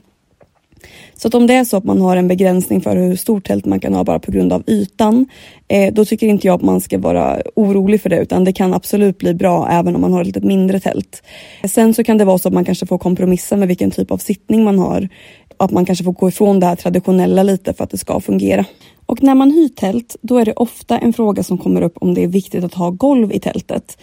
Så 1.17 1.27
att 1.27 1.33
om 1.33 1.47
det 1.47 1.53
är 1.53 1.63
så 1.63 1.77
att 1.77 1.83
man 1.83 2.01
har 2.01 2.17
en 2.17 2.27
begränsning 2.27 2.81
för 2.81 2.95
hur 2.95 3.15
stort 3.15 3.47
tält 3.47 3.65
man 3.65 3.79
kan 3.79 3.93
ha 3.93 4.03
bara 4.03 4.19
på 4.19 4.31
grund 4.31 4.53
av 4.53 4.63
ytan, 4.67 5.25
eh, 5.67 5.93
då 5.93 6.05
tycker 6.05 6.27
inte 6.27 6.47
jag 6.47 6.53
att 6.53 6.61
man 6.61 6.81
ska 6.81 6.97
vara 6.97 7.41
orolig 7.55 8.01
för 8.01 8.09
det 8.09 8.19
utan 8.19 8.43
det 8.43 8.53
kan 8.53 8.73
absolut 8.73 9.17
bli 9.17 9.33
bra 9.33 9.67
även 9.71 9.95
om 9.95 10.01
man 10.01 10.13
har 10.13 10.21
ett 10.21 10.27
lite 10.27 10.41
mindre 10.41 10.79
tält. 10.79 11.23
Sen 11.69 11.93
så 11.93 12.03
kan 12.03 12.17
det 12.17 12.25
vara 12.25 12.37
så 12.37 12.47
att 12.47 12.53
man 12.53 12.65
kanske 12.65 12.85
får 12.85 12.97
kompromissa 12.97 13.57
med 13.57 13.67
vilken 13.67 13.91
typ 13.91 14.11
av 14.11 14.17
sittning 14.17 14.63
man 14.63 14.79
har. 14.79 15.09
Att 15.57 15.71
man 15.71 15.85
kanske 15.85 16.03
får 16.03 16.11
gå 16.11 16.27
ifrån 16.27 16.59
det 16.59 16.65
här 16.65 16.75
traditionella 16.75 17.43
lite 17.43 17.73
för 17.73 17.83
att 17.83 17.89
det 17.89 17.97
ska 17.97 18.19
fungera. 18.19 18.65
Och 19.05 19.23
när 19.23 19.35
man 19.35 19.51
hyr 19.51 19.69
tält, 19.69 20.15
då 20.21 20.37
är 20.37 20.45
det 20.45 20.53
ofta 20.53 20.97
en 20.97 21.13
fråga 21.13 21.43
som 21.43 21.57
kommer 21.57 21.81
upp 21.81 21.97
om 22.01 22.13
det 22.13 22.23
är 22.23 22.27
viktigt 22.27 22.63
att 22.63 22.73
ha 22.73 22.89
golv 22.89 23.31
i 23.31 23.39
tältet. 23.39 23.97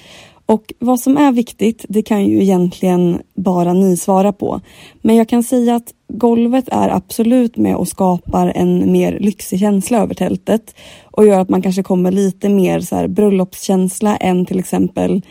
Och 0.46 0.72
vad 0.78 1.00
som 1.00 1.16
är 1.16 1.32
viktigt, 1.32 1.84
det 1.88 2.02
kan 2.02 2.26
ju 2.26 2.42
egentligen 2.42 3.22
bara 3.34 3.72
ni 3.72 3.96
svara 3.96 4.32
på. 4.32 4.60
Men 5.02 5.16
jag 5.16 5.28
kan 5.28 5.42
säga 5.42 5.74
att 5.74 5.92
golvet 6.08 6.68
är 6.68 6.88
absolut 6.88 7.56
med 7.56 7.76
och 7.76 7.88
skapar 7.88 8.52
en 8.54 8.92
mer 8.92 9.18
lyxig 9.20 9.60
känsla 9.60 9.98
över 9.98 10.14
tältet 10.14 10.74
och 11.04 11.26
gör 11.26 11.40
att 11.40 11.48
man 11.48 11.62
kanske 11.62 11.82
kommer 11.82 12.10
lite 12.10 12.48
mer 12.48 12.80
så 12.80 12.96
här 12.96 13.08
bröllopskänsla 13.08 14.16
än 14.16 14.46
till 14.46 14.58
exempel 14.58 15.22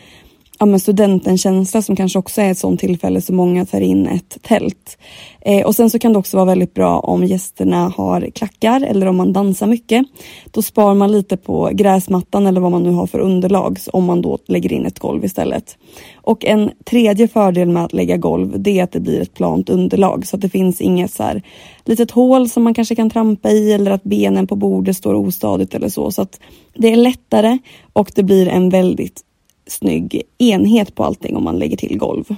ja, 0.58 0.66
men 0.66 0.80
studenten-känsla 0.80 1.82
som 1.82 1.96
kanske 1.96 2.18
också 2.18 2.40
är 2.40 2.50
ett 2.50 2.58
sånt 2.58 2.80
tillfälle 2.80 3.20
så 3.20 3.32
många 3.32 3.66
tar 3.66 3.80
in 3.80 4.06
ett 4.06 4.38
tält. 4.42 4.98
Eh, 5.40 5.66
och 5.66 5.74
sen 5.74 5.90
så 5.90 5.98
kan 5.98 6.12
det 6.12 6.18
också 6.18 6.36
vara 6.36 6.46
väldigt 6.46 6.74
bra 6.74 6.98
om 7.00 7.24
gästerna 7.24 7.92
har 7.96 8.30
klackar 8.34 8.80
eller 8.80 9.06
om 9.06 9.16
man 9.16 9.32
dansar 9.32 9.66
mycket. 9.66 10.06
Då 10.50 10.62
sparar 10.62 10.94
man 10.94 11.12
lite 11.12 11.36
på 11.36 11.70
gräsmattan 11.72 12.46
eller 12.46 12.60
vad 12.60 12.70
man 12.70 12.82
nu 12.82 12.90
har 12.90 13.06
för 13.06 13.18
underlag 13.18 13.78
om 13.92 14.04
man 14.04 14.22
då 14.22 14.38
lägger 14.46 14.72
in 14.72 14.86
ett 14.86 14.98
golv 14.98 15.24
istället. 15.24 15.76
Och 16.14 16.44
en 16.44 16.70
tredje 16.84 17.28
fördel 17.28 17.68
med 17.68 17.84
att 17.84 17.92
lägga 17.92 18.16
golv 18.16 18.54
det 18.56 18.78
är 18.78 18.84
att 18.84 18.92
det 18.92 19.00
blir 19.00 19.20
ett 19.20 19.34
plant 19.34 19.70
underlag 19.70 20.26
så 20.26 20.36
att 20.36 20.42
det 20.42 20.48
finns 20.48 20.80
inget 20.80 21.12
så 21.12 21.22
här 21.22 21.42
litet 21.84 22.10
hål 22.10 22.48
som 22.48 22.62
man 22.62 22.74
kanske 22.74 22.94
kan 22.94 23.10
trampa 23.10 23.50
i 23.50 23.72
eller 23.72 23.90
att 23.90 24.04
benen 24.04 24.46
på 24.46 24.56
bordet 24.56 24.96
står 24.96 25.14
ostadigt 25.14 25.74
eller 25.74 25.88
så. 25.88 26.10
Så 26.10 26.22
att 26.22 26.40
det 26.74 26.92
är 26.92 26.96
lättare 26.96 27.58
och 27.92 28.12
det 28.14 28.22
blir 28.22 28.48
en 28.48 28.70
väldigt 28.70 29.22
snygg 29.66 30.22
enhet 30.38 30.94
på 30.94 31.04
allting 31.04 31.36
om 31.36 31.44
man 31.44 31.58
lägger 31.58 31.76
till 31.76 31.98
golv. 31.98 32.36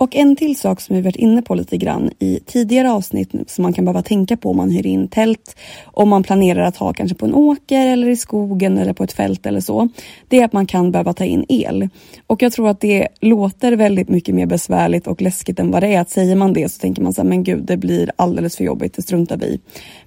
Och 0.00 0.16
en 0.16 0.36
till 0.36 0.56
sak 0.56 0.80
som 0.80 0.96
vi 0.96 1.02
varit 1.02 1.16
inne 1.16 1.42
på 1.42 1.54
lite 1.54 1.76
grann 1.76 2.10
i 2.18 2.40
tidigare 2.46 2.92
avsnitt 2.92 3.30
som 3.46 3.62
man 3.62 3.72
kan 3.72 3.84
behöva 3.84 4.02
tänka 4.02 4.36
på 4.36 4.50
om 4.50 4.56
man 4.56 4.70
hyr 4.70 4.86
in 4.86 5.08
tält, 5.08 5.56
om 5.84 6.08
man 6.08 6.22
planerar 6.22 6.62
att 6.62 6.76
ha 6.76 6.92
kanske 6.92 7.16
på 7.16 7.26
en 7.26 7.34
åker 7.34 7.86
eller 7.86 8.08
i 8.08 8.16
skogen 8.16 8.78
eller 8.78 8.92
på 8.92 9.04
ett 9.04 9.12
fält 9.12 9.46
eller 9.46 9.60
så, 9.60 9.88
det 10.28 10.38
är 10.38 10.44
att 10.44 10.52
man 10.52 10.66
kan 10.66 10.92
behöva 10.92 11.12
ta 11.12 11.24
in 11.24 11.44
el. 11.48 11.88
Och 12.26 12.42
jag 12.42 12.52
tror 12.52 12.68
att 12.68 12.80
det 12.80 13.08
låter 13.20 13.72
väldigt 13.72 14.08
mycket 14.08 14.34
mer 14.34 14.46
besvärligt 14.46 15.06
och 15.06 15.22
läskigt 15.22 15.58
än 15.58 15.70
vad 15.70 15.82
det 15.82 15.94
är. 15.94 16.00
Att 16.00 16.10
säger 16.10 16.36
man 16.36 16.52
det 16.52 16.72
så 16.72 16.80
tänker 16.80 17.02
man 17.02 17.12
så 17.12 17.22
här, 17.22 17.28
men 17.28 17.44
gud, 17.44 17.64
det 17.64 17.76
blir 17.76 18.10
alldeles 18.16 18.56
för 18.56 18.64
jobbigt, 18.64 18.94
det 18.94 19.02
struntar 19.02 19.36
vi 19.36 19.60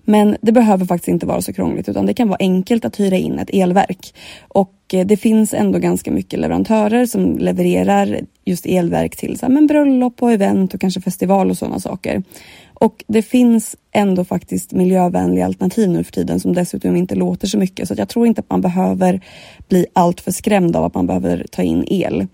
Men 0.03 0.37
det 0.41 0.51
behöver 0.51 0.85
faktiskt 0.85 1.07
inte 1.07 1.25
vara 1.25 1.41
så 1.41 1.53
krångligt 1.53 1.89
utan 1.89 2.05
det 2.05 2.13
kan 2.13 2.27
vara 2.27 2.37
enkelt 2.39 2.85
att 2.85 2.99
hyra 2.99 3.17
in 3.17 3.39
ett 3.39 3.49
elverk. 3.53 4.13
Och 4.47 4.71
Eh, 4.93 5.05
det 5.05 5.17
finns 5.17 5.53
ändå 5.53 5.79
ganska 5.79 6.11
mycket 6.11 6.39
leverantörer 6.39 7.05
som 7.05 7.37
levererar 7.37 8.19
just 8.45 8.65
elverk 8.65 9.15
till 9.15 9.39
så 9.39 9.45
här, 9.45 9.53
men 9.53 9.67
bröllop 9.67 10.23
och 10.23 10.31
event 10.31 10.73
och 10.73 10.81
kanske 10.81 11.01
festival 11.01 11.49
och 11.49 11.57
sådana 11.57 11.79
saker. 11.79 12.23
Och 12.73 13.03
det 13.07 13.21
finns 13.21 13.75
ändå 13.91 14.25
faktiskt 14.25 14.71
miljövänliga 14.71 15.45
alternativ 15.45 15.89
nu 15.89 16.03
för 16.03 16.11
tiden 16.11 16.39
som 16.39 16.53
dessutom 16.53 16.95
inte 16.95 17.15
låter 17.15 17.47
så 17.47 17.57
mycket. 17.57 17.87
Så 17.87 17.93
jag 17.97 18.09
tror 18.09 18.27
inte 18.27 18.41
att 18.41 18.49
man 18.49 18.61
behöver 18.61 19.21
bli 19.69 19.85
alltför 19.93 20.31
skrämd 20.31 20.75
av 20.75 20.83
att 20.83 20.95
man 20.95 21.07
behöver 21.07 21.45
ta 21.51 21.61
in 21.61 21.85
el. 21.87 22.27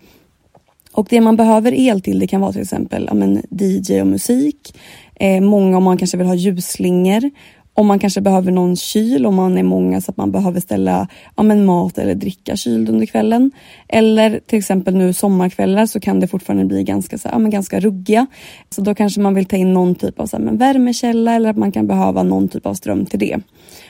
Och 0.92 1.06
det 1.10 1.20
man 1.20 1.36
behöver 1.36 1.72
el 1.72 2.00
till 2.00 2.18
det 2.18 2.26
kan 2.26 2.40
vara 2.40 2.52
till 2.52 2.62
exempel 2.62 3.04
ja, 3.08 3.14
men 3.14 3.42
DJ 3.50 4.00
och 4.00 4.06
musik. 4.06 4.74
Eh, 5.14 5.40
många 5.40 5.76
om 5.76 5.84
man 5.84 5.98
kanske 5.98 6.16
vill 6.16 6.26
ha 6.26 6.34
ljusslingor 6.34 7.30
om 7.74 7.86
man 7.86 7.98
kanske 7.98 8.20
behöver 8.20 8.52
någon 8.52 8.76
kyl, 8.76 9.26
om 9.26 9.34
man 9.34 9.58
är 9.58 9.62
många 9.62 10.00
så 10.00 10.10
att 10.10 10.16
man 10.16 10.30
behöver 10.30 10.60
ställa 10.60 11.08
ja, 11.36 11.42
men 11.42 11.64
mat 11.64 11.98
eller 11.98 12.14
dricka 12.14 12.56
kyld 12.56 12.88
under 12.88 13.06
kvällen. 13.06 13.50
Eller 13.88 14.40
till 14.46 14.58
exempel 14.58 14.94
nu 14.96 15.12
sommarkvällar 15.12 15.86
så 15.86 16.00
kan 16.00 16.20
det 16.20 16.28
fortfarande 16.28 16.64
bli 16.64 16.84
ganska, 16.84 17.18
så, 17.18 17.28
ja, 17.32 17.38
men 17.38 17.50
ganska 17.50 17.80
ruggiga. 17.80 18.26
Så 18.70 18.80
då 18.80 18.94
kanske 18.94 19.20
man 19.20 19.34
vill 19.34 19.46
ta 19.46 19.56
in 19.56 19.72
någon 19.72 19.94
typ 19.94 20.20
av 20.20 20.26
så, 20.26 20.38
men 20.38 20.56
värmekälla 20.56 21.34
eller 21.34 21.50
att 21.50 21.56
man 21.56 21.72
kan 21.72 21.86
behöva 21.86 22.22
någon 22.22 22.48
typ 22.48 22.66
av 22.66 22.74
ström 22.74 23.06
till 23.06 23.18
det. 23.18 23.38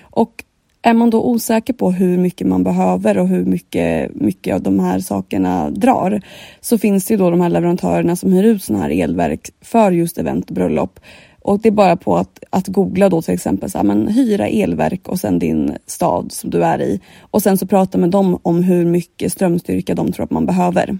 Och 0.01 0.45
är 0.83 0.95
man 0.95 1.11
då 1.11 1.25
osäker 1.25 1.73
på 1.73 1.91
hur 1.93 2.19
mycket 2.19 2.47
man 2.47 2.65
behöver 2.65 3.19
och 3.19 3.29
hur 3.29 3.45
mycket, 3.45 4.15
mycket 4.15 4.55
av 4.55 4.63
de 4.63 4.81
här 4.81 5.01
sakerna 5.01 5.71
drar 5.71 6.23
så 6.61 6.79
finns 6.79 7.05
det 7.05 7.15
ju 7.15 7.19
då 7.19 7.31
de 7.31 7.41
här 7.41 7.49
leverantörerna 7.49 8.17
som 8.17 8.33
hyr 8.33 8.45
ut 8.45 8.63
sådana 8.63 8.85
här 8.85 8.91
elverk 8.91 9.51
för 9.61 9.93
just 9.93 10.19
event 10.19 10.49
och 10.49 10.55
bröllop 10.55 11.01
och 11.43 11.61
det 11.61 11.69
är 11.69 11.73
bara 11.73 11.97
på 11.97 12.17
att, 12.17 12.45
att 12.51 12.67
googla 12.67 13.09
då 13.09 13.23
till 13.23 13.35
exempel 13.35 13.71
så 13.71 13.79
här, 13.79 13.85
men 13.85 14.09
hyra 14.09 14.49
elverk 14.49 15.09
och 15.09 15.21
sen 15.21 15.39
din 15.39 15.77
stad 15.87 16.33
som 16.33 16.51
du 16.51 16.65
är 16.65 16.83
i. 16.83 17.01
Och 17.21 17.43
sen 17.43 17.59
så 17.59 17.67
prata 17.67 17.99
med 17.99 18.11
dem 18.11 18.39
om 18.43 18.63
hur 18.63 18.85
mycket 18.85 19.33
strömstyrka 19.33 19.95
de 19.95 20.13
tror 20.13 20.25
att 20.25 20.31
man 20.31 20.47
behöver. 20.47 20.99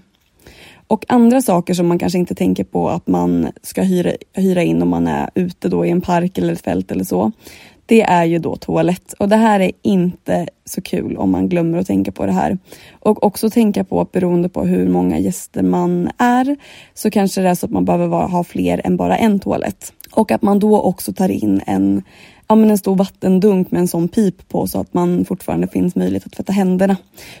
Och 0.87 1.05
andra 1.07 1.41
saker 1.41 1.73
som 1.73 1.87
man 1.87 1.99
kanske 1.99 2.19
inte 2.19 2.35
tänker 2.35 2.63
på 2.63 2.89
att 2.89 3.07
man 3.07 3.47
ska 3.61 3.81
hyra, 3.81 4.11
hyra 4.33 4.63
in 4.63 4.81
om 4.81 4.89
man 4.89 5.07
är 5.07 5.29
ute 5.35 5.69
då 5.69 5.85
i 5.85 5.89
en 5.89 6.01
park 6.01 6.37
eller 6.37 6.53
ett 6.53 6.61
fält 6.61 6.91
eller 6.91 7.03
så 7.03 7.31
det 7.91 8.01
är 8.01 8.25
ju 8.25 8.39
då 8.39 8.55
toalett 8.55 9.13
och 9.13 9.29
det 9.29 9.35
här 9.35 9.59
är 9.59 9.71
inte 9.81 10.47
så 10.65 10.81
kul 10.81 11.17
om 11.17 11.31
man 11.31 11.49
glömmer 11.49 11.77
att 11.77 11.87
tänka 11.87 12.11
på 12.11 12.25
det 12.25 12.31
här. 12.31 12.57
Och 12.99 13.23
också 13.23 13.49
tänka 13.49 13.83
på 13.83 14.01
att 14.01 14.11
beroende 14.11 14.49
på 14.49 14.63
hur 14.63 14.89
många 14.89 15.19
gäster 15.19 15.63
man 15.63 16.09
är 16.17 16.57
så 16.93 17.11
kanske 17.11 17.41
det 17.41 17.49
är 17.49 17.55
så 17.55 17.65
att 17.65 17.71
man 17.71 17.85
behöver 17.85 18.07
ha 18.27 18.43
fler 18.43 18.81
än 18.83 18.97
bara 18.97 19.17
en 19.17 19.39
toalett. 19.39 19.93
Och 20.11 20.31
att 20.31 20.41
man 20.41 20.59
då 20.59 20.81
också 20.81 21.13
tar 21.13 21.29
in 21.29 21.61
en, 21.67 22.03
ja, 22.47 22.55
men 22.55 22.69
en 22.69 22.77
stor 22.77 22.95
vattendunk 22.95 23.71
med 23.71 23.79
en 23.79 23.87
sån 23.87 24.07
pip 24.07 24.49
på 24.49 24.67
så 24.67 24.79
att 24.79 24.93
man 24.93 25.25
fortfarande 25.25 25.67
finns 25.67 25.95
möjlighet 25.95 26.25
att 26.25 26.31
tvätta 26.31 26.53
händerna. 26.53 26.97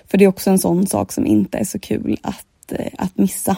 För 0.07 0.17
det 0.17 0.23
är 0.23 0.29
också 0.29 0.49
en 0.49 0.59
sån 0.59 0.87
sak 0.87 1.11
som 1.11 1.25
inte 1.25 1.57
är 1.57 1.63
så 1.63 1.79
kul 1.79 2.17
att, 2.23 2.71
eh, 2.71 2.91
att 2.97 3.17
missa. 3.17 3.57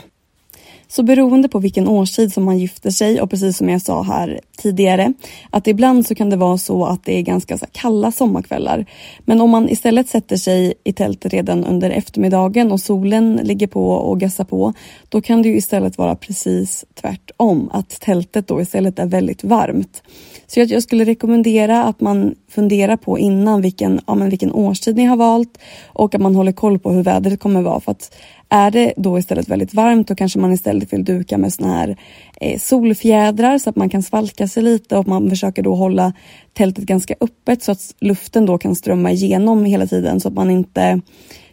Så 0.95 1.03
beroende 1.03 1.49
på 1.49 1.59
vilken 1.59 1.87
årstid 1.87 2.33
som 2.33 2.43
man 2.43 2.57
gifter 2.57 2.91
sig 2.91 3.21
och 3.21 3.29
precis 3.29 3.57
som 3.57 3.69
jag 3.69 3.81
sa 3.81 4.03
här 4.03 4.39
tidigare 4.57 5.13
att 5.49 5.67
ibland 5.67 6.07
så 6.07 6.15
kan 6.15 6.29
det 6.29 6.35
vara 6.35 6.57
så 6.57 6.85
att 6.85 7.05
det 7.05 7.17
är 7.17 7.21
ganska 7.21 7.57
så 7.57 7.65
kalla 7.71 8.11
sommarkvällar. 8.11 8.85
Men 9.25 9.41
om 9.41 9.49
man 9.49 9.69
istället 9.69 10.09
sätter 10.09 10.37
sig 10.37 10.73
i 10.83 10.93
tältet 10.93 11.33
redan 11.33 11.65
under 11.65 11.89
eftermiddagen 11.89 12.71
och 12.71 12.79
solen 12.79 13.39
ligger 13.43 13.67
på 13.67 13.89
och 13.89 14.19
gassar 14.19 14.43
på 14.43 14.73
då 15.09 15.21
kan 15.21 15.41
det 15.41 15.49
ju 15.49 15.57
istället 15.57 15.97
vara 15.97 16.15
precis 16.15 16.85
tvärtom 17.01 17.69
att 17.73 17.89
tältet 17.89 18.47
då 18.47 18.61
istället 18.61 18.99
är 18.99 19.05
väldigt 19.05 19.43
varmt. 19.43 20.03
Så 20.47 20.59
jag, 20.59 20.69
jag 20.69 20.83
skulle 20.83 21.05
rekommendera 21.05 21.83
att 21.83 22.01
man 22.01 22.35
funderar 22.49 22.97
på 22.97 23.19
innan 23.19 23.61
vilken, 23.61 23.99
ja, 24.07 24.15
men 24.15 24.29
vilken 24.29 24.51
årstid 24.51 24.95
ni 24.95 25.05
har 25.05 25.17
valt 25.17 25.57
och 25.85 26.15
att 26.15 26.21
man 26.21 26.35
håller 26.35 26.51
koll 26.51 26.79
på 26.79 26.91
hur 26.91 27.03
vädret 27.03 27.39
kommer 27.39 27.61
vara 27.61 27.79
för 27.79 27.91
att 27.91 28.15
är 28.53 28.71
det 28.71 28.93
då 28.97 29.19
istället 29.19 29.49
väldigt 29.49 29.73
varmt 29.73 30.07
då 30.07 30.15
kanske 30.15 30.39
man 30.39 30.53
istället 30.53 30.93
vill 30.93 31.05
duka 31.05 31.37
med 31.37 31.53
såna 31.53 31.73
här 31.73 31.97
eh, 32.41 32.59
solfjädrar 32.59 33.57
så 33.57 33.69
att 33.69 33.75
man 33.75 33.89
kan 33.89 34.03
svalka 34.03 34.47
sig 34.47 34.63
lite 34.63 34.97
och 34.97 35.07
man 35.07 35.29
försöker 35.29 35.63
då 35.63 35.75
hålla 35.75 36.13
tältet 36.53 36.83
ganska 36.83 37.15
öppet 37.19 37.63
så 37.63 37.71
att 37.71 37.95
luften 37.99 38.45
då 38.45 38.57
kan 38.57 38.75
strömma 38.75 39.11
igenom 39.11 39.65
hela 39.65 39.87
tiden 39.87 40.19
så 40.19 40.27
att 40.27 40.33
man 40.33 40.49
inte, 40.49 41.01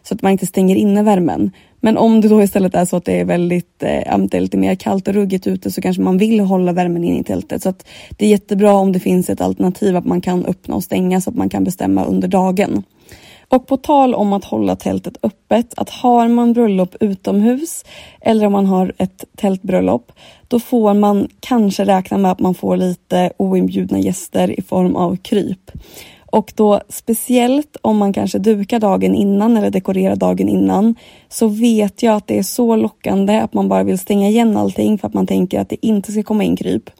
så 0.03 0.15
att 0.15 0.23
man 0.23 0.33
inte 0.33 0.47
stänger 0.47 0.77
inne 0.77 1.03
värmen. 1.03 1.51
Men 1.81 1.97
om 1.97 2.21
det 2.21 2.29
då 2.29 2.43
istället 2.43 2.75
är 2.75 2.85
så 2.85 2.97
att 2.97 3.05
det 3.05 3.21
är 3.21 3.25
väldigt, 3.25 3.83
eh, 3.83 4.19
det 4.19 4.37
är 4.37 4.41
lite 4.41 4.57
mer 4.57 4.75
kallt 4.75 5.09
och 5.09 5.15
ruggigt 5.15 5.47
ute 5.47 5.71
så 5.71 5.81
kanske 5.81 6.03
man 6.03 6.19
vill 6.19 6.41
hålla 6.41 6.73
värmen 6.73 7.05
in 7.05 7.17
i 7.17 7.25
tältet. 7.25 7.63
Så 7.63 7.69
att 7.69 7.87
det 8.11 8.27
är 8.27 8.31
jättebra 8.31 8.73
om 8.73 8.93
det 8.93 9.01
finns 9.01 9.31
ett 9.31 9.41
alternativ 9.41 9.97
att 9.97 10.07
man 10.07 10.21
kan 10.21 10.45
öppna 10.45 10.75
och 10.75 10.85
stänga 10.85 11.21
så 11.21 11.31
att 11.31 11.37
man 11.37 11.49
kan 11.49 11.65
bestämma 11.65 12.05
under 12.05 12.29
dagen. 12.29 12.85
Och 13.51 13.67
på 13.67 13.77
tal 13.77 14.15
om 14.15 14.33
att 14.33 14.45
hålla 14.45 14.77
tältet 14.77 15.17
öppet, 15.23 15.75
att 15.77 15.91
har 15.91 16.29
man 16.29 16.53
bröllop 16.53 16.95
utomhus 17.01 17.85
eller 18.21 18.47
om 18.47 18.53
man 18.53 18.67
har 18.67 18.93
ett 18.99 19.25
tältbröllop, 19.37 20.13
då 20.49 20.61
får 20.61 20.95
man 20.95 21.29
kanske 21.41 21.85
räkna 21.85 22.19
med 22.19 22.33
att 22.33 22.41
man 22.41 22.55
får 22.55 22.77
lite 22.77 23.33
oinbjudna 23.37 23.99
gäster 23.99 24.61
i 24.61 24.63
form 24.63 24.97
av 24.97 25.17
kryp. 25.17 25.71
Och 26.31 26.53
då 26.57 26.81
speciellt 26.89 27.77
om 27.83 27.97
man 27.97 28.13
kanske 28.13 28.39
dukar 28.39 28.81
dagen 28.81 29.15
innan 29.15 29.57
eller 29.57 29.71
dekorerar 29.71 30.17
dagen 30.17 30.49
innan 30.49 30.95
så 31.29 31.49
vet 31.49 32.03
jag 32.03 32.17
att 32.17 32.27
det 32.27 32.39
är 32.39 32.43
så 32.43 32.77
lockande 32.77 33.41
att 33.41 33.55
man 33.55 33.69
bara 33.69 33.83
vill 33.83 33.99
stänga 33.99 34.29
igen 34.29 34.57
allting 34.57 34.99
för 34.99 35.09
att 35.09 35.15
man 35.15 35.27
tänker 35.27 35.61
att 35.61 35.69
det 35.69 35.87
inte 35.87 36.13
ska 36.13 36.23
komma 36.23 36.45
in 36.45 36.57
kryp. 36.57 36.91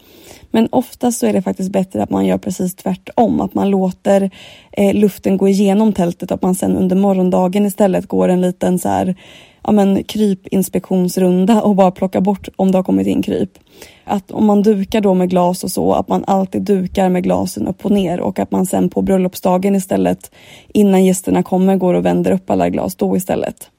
Men 0.51 0.69
oftast 0.73 1.19
så 1.19 1.27
är 1.27 1.33
det 1.33 1.43
faktiskt 1.43 1.73
bättre 1.73 2.03
att 2.03 2.11
man 2.11 2.27
gör 2.27 2.39
precis 2.39 2.75
tvärtom, 2.75 3.41
att 3.41 3.55
man 3.55 3.71
låter 3.71 4.31
eh, 4.73 4.95
luften 4.95 5.37
gå 5.37 5.49
igenom 5.49 5.93
tältet, 5.93 6.31
och 6.31 6.35
att 6.35 6.43
man 6.43 6.55
sen 6.55 6.77
under 6.77 6.97
morgondagen 6.97 7.67
istället 7.67 8.07
går 8.07 8.29
en 8.29 8.41
liten 8.41 8.79
så 8.79 8.89
här, 8.89 9.15
ja 9.63 9.73
men 9.73 10.05
krypinspektionsrunda 10.05 11.63
och 11.63 11.77
bara 11.77 11.91
plockar 11.91 12.21
bort 12.21 12.49
om 12.57 12.73
det 12.73 12.79
har 12.79 12.83
kommit 12.83 13.07
in 13.07 13.23
kryp. 13.23 13.59
Att 14.05 14.31
om 14.31 14.47
man 14.47 14.63
dukar 14.63 15.01
då 15.01 15.15
med 15.15 15.31
glas 15.31 15.65
och 15.65 15.71
så, 15.71 15.93
att 15.93 16.09
man 16.09 16.25
alltid 16.27 16.63
dukar 16.63 17.09
med 17.09 17.23
glasen 17.23 17.69
upp 17.69 17.85
och 17.85 17.91
ner 17.91 18.21
och 18.21 18.39
att 18.39 18.51
man 18.51 18.67
sen 18.67 18.91
på 18.91 19.03
bröllopsdagen 19.03 19.77
istället 19.77 20.31
innan 20.69 21.05
gästerna 21.05 21.43
kommer 21.43 21.77
går 21.77 21.95
och 21.95 22.05
vänder 22.05 22.33
upp 22.33 22.51
alla 22.51 22.69
glas 22.71 22.95
då 22.95 23.17
istället. 23.17 23.71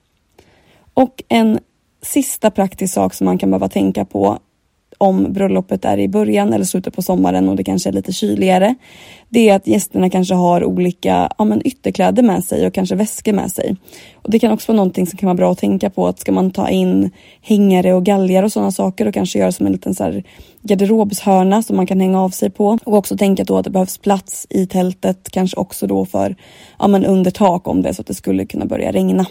Och 0.93 1.23
en 1.27 1.59
sista 2.01 2.51
praktisk 2.51 2.93
sak 2.93 3.13
som 3.13 3.25
man 3.25 3.37
kan 3.37 3.49
behöva 3.49 3.69
tänka 3.69 4.05
på 4.05 4.39
om 5.01 5.33
bröllopet 5.33 5.85
är 5.85 5.97
i 5.97 6.07
början 6.07 6.53
eller 6.53 6.65
slutet 6.65 6.95
på 6.95 7.01
sommaren 7.01 7.49
och 7.49 7.55
det 7.55 7.63
kanske 7.63 7.89
är 7.89 7.93
lite 7.93 8.13
kyligare. 8.13 8.75
Det 9.29 9.49
är 9.49 9.55
att 9.55 9.67
gästerna 9.67 10.09
kanske 10.09 10.33
har 10.33 10.63
olika 10.63 11.29
ja, 11.37 11.45
men 11.45 11.67
ytterkläder 11.67 12.23
med 12.23 12.43
sig 12.43 12.67
och 12.67 12.73
kanske 12.73 12.95
väskor 12.95 13.33
med 13.33 13.51
sig. 13.51 13.75
Och 14.13 14.31
Det 14.31 14.39
kan 14.39 14.51
också 14.51 14.71
vara 14.71 14.77
någonting 14.77 15.07
som 15.07 15.17
kan 15.17 15.27
vara 15.27 15.37
bra 15.37 15.51
att 15.51 15.57
tänka 15.57 15.89
på 15.89 16.07
att 16.07 16.19
ska 16.19 16.31
man 16.31 16.51
ta 16.51 16.69
in 16.69 17.11
hängare 17.41 17.93
och 17.93 18.05
galgar 18.05 18.43
och 18.43 18.51
sådana 18.51 18.71
saker 18.71 19.07
och 19.07 19.13
kanske 19.13 19.39
göra 19.39 19.51
som 19.51 19.65
en 19.65 19.71
liten 19.71 19.95
så 19.95 20.03
här 20.03 20.23
garderobshörna 20.61 21.61
som 21.61 21.75
man 21.75 21.87
kan 21.87 21.99
hänga 21.99 22.21
av 22.21 22.29
sig 22.29 22.49
på. 22.49 22.77
Och 22.83 22.93
också 22.93 23.17
tänka 23.17 23.43
då 23.43 23.57
att 23.57 23.63
det 23.63 23.69
behövs 23.69 23.97
plats 23.97 24.47
i 24.49 24.65
tältet, 24.67 25.29
kanske 25.31 25.57
också 25.57 25.87
då 25.87 26.05
för 26.05 26.35
ja, 26.79 26.87
men 26.87 27.05
under 27.05 27.31
tak 27.31 27.67
om 27.67 27.81
det 27.81 27.93
så 27.93 28.01
att 28.01 28.07
det 28.07 28.13
skulle 28.13 28.45
kunna 28.45 28.65
börja 28.65 28.91
regna. 28.91 29.25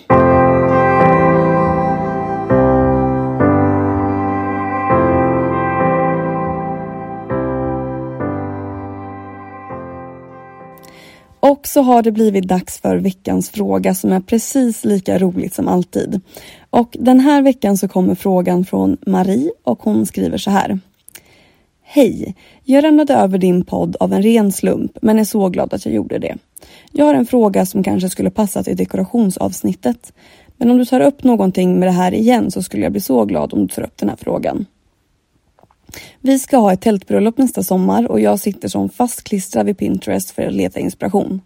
Och 11.51 11.67
så 11.67 11.83
har 11.83 12.03
det 12.03 12.13
blivit 12.13 12.49
dags 12.49 12.81
för 12.81 12.97
veckans 12.97 13.51
fråga 13.51 13.95
som 13.95 14.13
är 14.13 14.21
precis 14.21 14.85
lika 14.85 15.19
roligt 15.19 15.55
som 15.55 15.69
alltid. 15.69 16.21
Och 16.71 16.97
den 17.01 17.21
här 17.21 17.43
veckan 17.43 17.77
så 17.77 17.89
kommer 17.89 18.15
frågan 18.15 18.65
från 18.65 18.97
Marie 19.07 19.51
och 19.65 19.83
hon 19.83 20.07
skriver 20.07 20.39
så 20.39 20.51
här. 20.51 20.81
Hej! 21.83 22.35
Jag 22.65 22.85
ramlade 22.85 23.15
över 23.15 23.39
din 23.39 23.65
podd 23.65 23.97
av 24.01 24.13
en 24.13 24.23
ren 24.23 24.53
slump 24.53 24.99
men 25.03 25.19
är 25.19 25.25
så 25.25 25.49
glad 25.49 25.75
att 25.75 25.87
jag 25.87 25.95
gjorde 25.95 26.19
det. 26.19 26.37
Jag 26.93 27.05
har 27.05 27.15
en 27.15 27.27
fråga 27.27 27.67
som 27.67 27.83
kanske 27.83 28.11
skulle 28.11 28.31
passa 28.31 28.63
till 28.63 28.77
dekorationsavsnittet. 28.77 30.13
Men 30.57 30.71
om 30.71 30.79
du 30.79 30.85
tar 30.85 31.01
upp 31.01 31.25
någonting 31.25 31.79
med 31.79 31.89
det 31.89 31.93
här 31.93 32.15
igen 32.15 32.51
så 32.51 32.63
skulle 32.63 32.83
jag 32.83 32.93
bli 32.93 33.01
så 33.01 33.25
glad 33.25 33.53
om 33.53 33.67
du 33.67 33.75
tar 33.75 33.83
upp 33.83 33.97
den 33.97 34.09
här 34.09 34.17
frågan. 34.17 34.67
Vi 36.21 36.39
ska 36.39 36.57
ha 36.57 36.73
ett 36.73 36.81
tältbröllop 36.81 37.39
nästa 37.39 37.63
sommar 37.63 38.11
och 38.11 38.21
jag 38.21 38.39
sitter 38.39 38.69
som 38.69 38.89
fastklistrad 38.89 39.67
vid 39.67 39.79
Pinterest 39.79 40.31
för 40.31 40.47
att 40.47 40.53
leta 40.53 40.81
inspiration. 40.81 41.41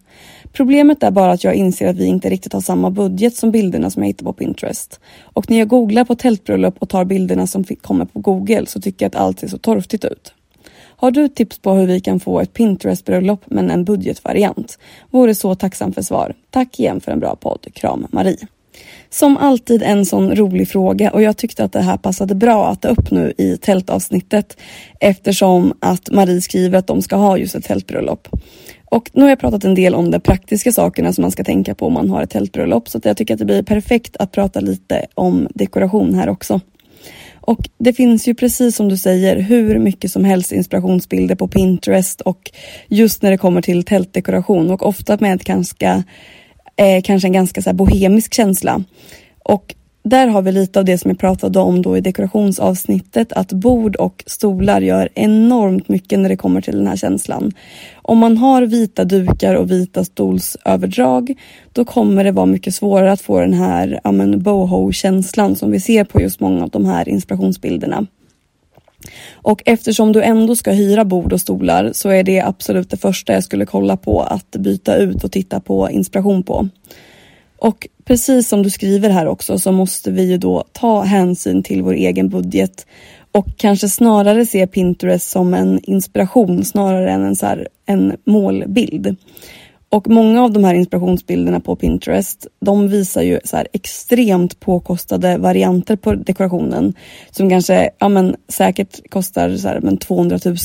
Problemet 0.53 1.03
är 1.03 1.11
bara 1.11 1.31
att 1.31 1.43
jag 1.43 1.55
inser 1.55 1.87
att 1.87 1.95
vi 1.95 2.05
inte 2.05 2.29
riktigt 2.29 2.53
har 2.53 2.61
samma 2.61 2.89
budget 2.89 3.35
som 3.35 3.51
bilderna 3.51 3.89
som 3.89 4.03
jag 4.03 4.07
hittar 4.07 4.25
på 4.25 4.33
Pinterest. 4.33 4.99
Och 5.21 5.49
när 5.49 5.59
jag 5.59 5.67
googlar 5.67 6.03
på 6.03 6.15
tältbröllop 6.15 6.75
och 6.79 6.89
tar 6.89 7.05
bilderna 7.05 7.47
som 7.47 7.63
kommer 7.63 8.05
på 8.05 8.19
Google 8.19 8.65
så 8.65 8.81
tycker 8.81 9.05
jag 9.05 9.09
att 9.09 9.21
allt 9.21 9.39
ser 9.39 9.47
så 9.47 9.57
torftigt 9.57 10.05
ut. 10.05 10.33
Har 10.97 11.11
du 11.11 11.29
tips 11.29 11.59
på 11.59 11.73
hur 11.73 11.87
vi 11.87 11.99
kan 11.99 12.19
få 12.19 12.39
ett 12.39 12.53
Pinterest-bröllop 12.53 13.41
men 13.45 13.71
en 13.71 13.85
budgetvariant? 13.85 14.79
Vore 15.11 15.35
så 15.35 15.55
tacksam 15.55 15.93
för 15.93 16.01
svar. 16.01 16.33
Tack 16.49 16.79
igen 16.79 17.01
för 17.01 17.11
en 17.11 17.19
bra 17.19 17.35
podd. 17.35 17.67
Kram 17.73 18.07
Marie. 18.11 18.47
Som 19.19 19.37
alltid 19.37 19.83
en 19.83 20.05
sån 20.05 20.35
rolig 20.35 20.69
fråga 20.69 21.11
och 21.11 21.21
jag 21.21 21.37
tyckte 21.37 21.63
att 21.63 21.71
det 21.71 21.81
här 21.81 21.97
passade 21.97 22.35
bra 22.35 22.67
att 22.67 22.81
ta 22.81 22.87
upp 22.87 23.11
nu 23.11 23.33
i 23.37 23.57
tältavsnittet 23.57 24.57
eftersom 24.99 25.73
att 25.79 26.11
Marie 26.11 26.41
skriver 26.41 26.79
att 26.79 26.87
de 26.87 27.01
ska 27.01 27.15
ha 27.15 27.37
just 27.37 27.55
ett 27.55 27.63
tältbröllop. 27.63 28.27
Och 28.85 29.09
nu 29.13 29.21
har 29.21 29.29
jag 29.29 29.39
pratat 29.39 29.63
en 29.63 29.75
del 29.75 29.95
om 29.95 30.11
de 30.11 30.19
praktiska 30.19 30.71
sakerna 30.71 31.13
som 31.13 31.21
man 31.21 31.31
ska 31.31 31.43
tänka 31.43 31.75
på 31.75 31.87
om 31.87 31.93
man 31.93 32.09
har 32.09 32.21
ett 32.21 32.29
tältbröllop 32.29 32.89
så 32.89 32.97
att 32.97 33.05
jag 33.05 33.17
tycker 33.17 33.33
att 33.33 33.39
det 33.39 33.45
blir 33.45 33.63
perfekt 33.63 34.17
att 34.17 34.31
prata 34.31 34.59
lite 34.59 35.05
om 35.13 35.47
dekoration 35.53 36.13
här 36.13 36.29
också. 36.29 36.61
Och 37.41 37.69
det 37.77 37.93
finns 37.93 38.27
ju 38.27 38.35
precis 38.35 38.75
som 38.75 38.89
du 38.89 38.97
säger 38.97 39.41
hur 39.41 39.79
mycket 39.79 40.11
som 40.11 40.25
helst 40.25 40.51
inspirationsbilder 40.51 41.35
på 41.35 41.47
Pinterest 41.47 42.21
och 42.21 42.51
just 42.87 43.21
när 43.21 43.31
det 43.31 43.37
kommer 43.37 43.61
till 43.61 43.83
tältdekoration 43.83 44.71
och 44.71 44.87
ofta 44.87 45.17
med 45.19 45.35
ett 45.35 45.43
ganska 45.43 46.03
eh, 46.75 47.01
kanske 47.03 47.27
en 47.27 47.33
ganska 47.33 47.61
så 47.61 47.73
bohemisk 47.73 48.33
känsla. 48.33 48.83
Och 49.43 49.75
där 50.03 50.27
har 50.27 50.41
vi 50.41 50.51
lite 50.51 50.79
av 50.79 50.85
det 50.85 50.97
som 50.97 51.11
jag 51.11 51.19
pratade 51.19 51.59
om 51.59 51.81
då 51.81 51.97
i 51.97 52.01
dekorationsavsnittet, 52.01 53.33
att 53.33 53.53
bord 53.53 53.95
och 53.95 54.23
stolar 54.27 54.81
gör 54.81 55.09
enormt 55.15 55.89
mycket 55.89 56.19
när 56.19 56.29
det 56.29 56.37
kommer 56.37 56.61
till 56.61 56.77
den 56.77 56.87
här 56.87 56.95
känslan. 56.95 57.53
Om 57.95 58.17
man 58.17 58.37
har 58.37 58.61
vita 58.61 59.03
dukar 59.03 59.55
och 59.55 59.71
vita 59.71 60.03
stolsöverdrag, 60.03 61.33
då 61.73 61.85
kommer 61.85 62.23
det 62.23 62.31
vara 62.31 62.45
mycket 62.45 62.75
svårare 62.75 63.11
att 63.11 63.21
få 63.21 63.39
den 63.39 63.53
här 63.53 63.99
ja, 64.03 64.11
boho-känslan 64.37 65.55
som 65.55 65.71
vi 65.71 65.79
ser 65.79 66.03
på 66.03 66.21
just 66.21 66.39
många 66.39 66.63
av 66.63 66.69
de 66.69 66.85
här 66.85 67.09
inspirationsbilderna. 67.09 68.05
Och 69.33 69.61
eftersom 69.65 70.11
du 70.11 70.21
ändå 70.23 70.55
ska 70.55 70.71
hyra 70.71 71.05
bord 71.05 71.33
och 71.33 71.41
stolar 71.41 71.91
så 71.93 72.09
är 72.09 72.23
det 72.23 72.41
absolut 72.41 72.89
det 72.89 72.97
första 72.97 73.33
jag 73.33 73.43
skulle 73.43 73.65
kolla 73.65 73.97
på 73.97 74.21
att 74.21 74.51
byta 74.51 74.95
ut 74.95 75.23
och 75.23 75.31
titta 75.31 75.59
på 75.59 75.89
inspiration 75.91 76.43
på. 76.43 76.69
Och 77.57 77.87
precis 78.05 78.49
som 78.49 78.63
du 78.63 78.69
skriver 78.69 79.09
här 79.09 79.27
också 79.27 79.59
så 79.59 79.71
måste 79.71 80.11
vi 80.11 80.23
ju 80.31 80.37
då 80.37 80.63
ta 80.71 81.01
hänsyn 81.01 81.63
till 81.63 81.81
vår 81.81 81.93
egen 81.93 82.29
budget 82.29 82.85
och 83.31 83.47
kanske 83.57 83.89
snarare 83.89 84.45
se 84.45 84.67
Pinterest 84.67 85.29
som 85.29 85.53
en 85.53 85.79
inspiration 85.83 86.65
snarare 86.65 87.11
än 87.11 87.23
en, 87.23 87.35
så 87.35 87.45
här, 87.45 87.67
en 87.85 88.17
målbild. 88.25 89.15
Och 89.89 90.09
många 90.09 90.43
av 90.43 90.51
de 90.53 90.63
här 90.63 90.73
inspirationsbilderna 90.73 91.59
på 91.59 91.75
Pinterest, 91.75 92.47
de 92.59 92.87
visar 92.87 93.21
ju 93.21 93.39
så 93.43 93.57
här 93.57 93.67
extremt 93.73 94.59
påkostade 94.59 95.37
varianter 95.37 95.95
på 95.95 96.13
dekorationen 96.13 96.93
som 97.31 97.49
kanske, 97.49 97.89
ja 97.99 98.09
men 98.09 98.35
säkert 98.47 99.09
kostar 99.09 99.57
så 99.57 99.67
här, 99.67 99.79
men 99.81 99.97
200 99.97 100.39
000. 100.45 100.57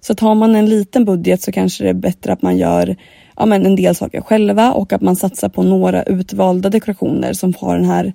Så 0.00 0.14
har 0.20 0.34
man 0.34 0.56
en 0.56 0.66
liten 0.66 1.04
budget 1.04 1.42
så 1.42 1.52
kanske 1.52 1.84
det 1.84 1.90
är 1.90 1.94
bättre 1.94 2.32
att 2.32 2.42
man 2.42 2.56
gör 2.56 2.96
ja 3.36 3.46
men 3.46 3.66
en 3.66 3.76
del 3.76 3.94
saker 3.94 4.20
själva 4.20 4.72
och 4.72 4.92
att 4.92 5.02
man 5.02 5.16
satsar 5.16 5.48
på 5.48 5.62
några 5.62 6.02
utvalda 6.02 6.70
dekorationer 6.70 7.32
som 7.32 7.54
har 7.58 7.76
den 7.76 7.86
här 7.86 8.12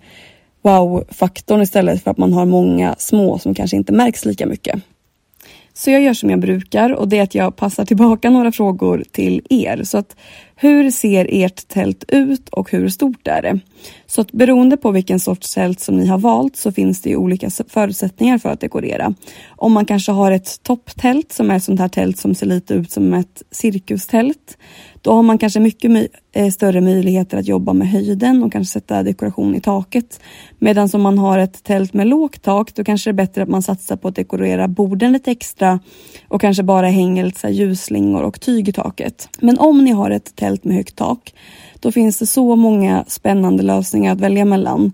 wow-faktorn 0.62 1.62
istället 1.62 2.04
för 2.04 2.12
att 2.12 2.18
man 2.18 2.34
har 2.34 2.46
många 2.46 2.96
små 2.98 3.40
som 3.40 3.54
kanske 3.54 3.78
inte 3.78 3.94
märks 3.94 4.26
lika 4.26 4.46
mycket. 4.46 4.82
Så 5.74 5.92
jag 5.92 6.02
gör 6.02 6.14
som 6.14 6.30
jag 6.30 6.40
brukar 6.40 6.90
och 6.90 7.08
det 7.08 7.18
är 7.18 7.24
att 7.24 7.36
jag 7.36 7.56
passar 7.56 7.86
tillbaka 7.86 8.30
några 8.30 8.52
frågor 8.52 9.04
till 9.12 9.42
er. 9.50 9.84
Så 9.84 9.98
att 9.98 10.16
hur 10.62 10.92
ser 10.92 11.28
ert 11.30 11.68
tält 11.68 12.04
ut 12.08 12.50
och 12.50 12.72
hur 12.72 12.90
stort 12.90 13.28
är 13.28 13.42
det? 13.42 13.60
Så 14.06 14.22
att 14.22 14.32
beroende 14.32 14.78
på 14.78 14.92
vilken 14.92 15.20
sorts 15.20 15.54
tält 15.54 15.80
som 15.80 15.98
ni 15.98 16.08
har 16.08 16.18
valt 16.18 16.56
så 16.56 16.72
finns 16.72 17.02
det 17.02 17.10
ju 17.10 17.16
olika 17.16 17.50
förutsättningar 17.68 18.38
för 18.38 18.50
att 18.50 18.60
dekorera. 18.60 19.14
Om 19.50 19.74
man 19.74 19.86
kanske 19.86 20.12
har 20.12 20.32
ett 20.32 20.64
topptält 20.64 21.32
som 21.32 21.52
är 21.52 21.56
ett 21.56 21.64
sånt 21.64 21.80
här 21.80 21.88
tält 21.88 22.18
som 22.18 22.36
ser 22.36 22.46
lite 22.46 22.74
ut 22.74 22.92
som 22.92 23.14
ett 23.14 23.44
cirkustält 23.52 24.58
då 25.02 25.12
har 25.12 25.24
man 25.24 25.38
kanske 25.38 25.60
mycket 25.60 25.92
my 25.92 26.08
eh, 26.32 26.50
större 26.50 26.82
möjligheter 26.82 27.38
att 27.38 27.48
jobba 27.48 27.74
med 27.74 27.90
höjden 27.90 28.44
och 28.44 28.52
kanske 28.52 28.74
sätta 28.74 29.04
dekoration 29.04 29.56
i 29.56 29.62
taket. 29.62 30.20
Medan 30.60 30.90
om 30.94 31.02
man 31.02 31.18
har 31.18 31.40
ett 31.40 31.64
tält 31.64 31.94
med 31.94 32.08
lågt 32.08 32.42
tak 32.42 32.76
då 32.76 32.84
kanske 32.84 33.10
det 33.10 33.12
är 33.12 33.26
bättre 33.26 33.44
att 33.44 33.50
man 33.50 33.62
satsar 33.62 33.96
på 33.96 34.08
att 34.08 34.16
dekorera 34.16 34.68
borden 34.68 35.12
lite 35.12 35.32
extra 35.32 35.80
och 36.28 36.42
kanske 36.42 36.64
bara 36.64 36.88
hänger 36.88 37.26
lite 37.26 37.48
ljusslingor 37.48 38.24
och 38.24 38.42
tyg 38.42 38.70
i 38.70 38.74
taket. 38.74 39.30
Men 39.40 39.60
om 39.60 39.84
ni 39.84 39.92
har 39.92 40.12
ett 40.12 40.36
tält 40.36 40.51
med 40.64 40.76
högt 40.76 40.96
tak 40.96 41.34
då 41.82 41.92
finns 41.92 42.18
det 42.18 42.26
så 42.26 42.56
många 42.56 43.06
spännande 43.08 43.64
lösningar 43.64 44.14
att 44.14 44.22
välja 44.22 44.46
mellan. 44.46 44.94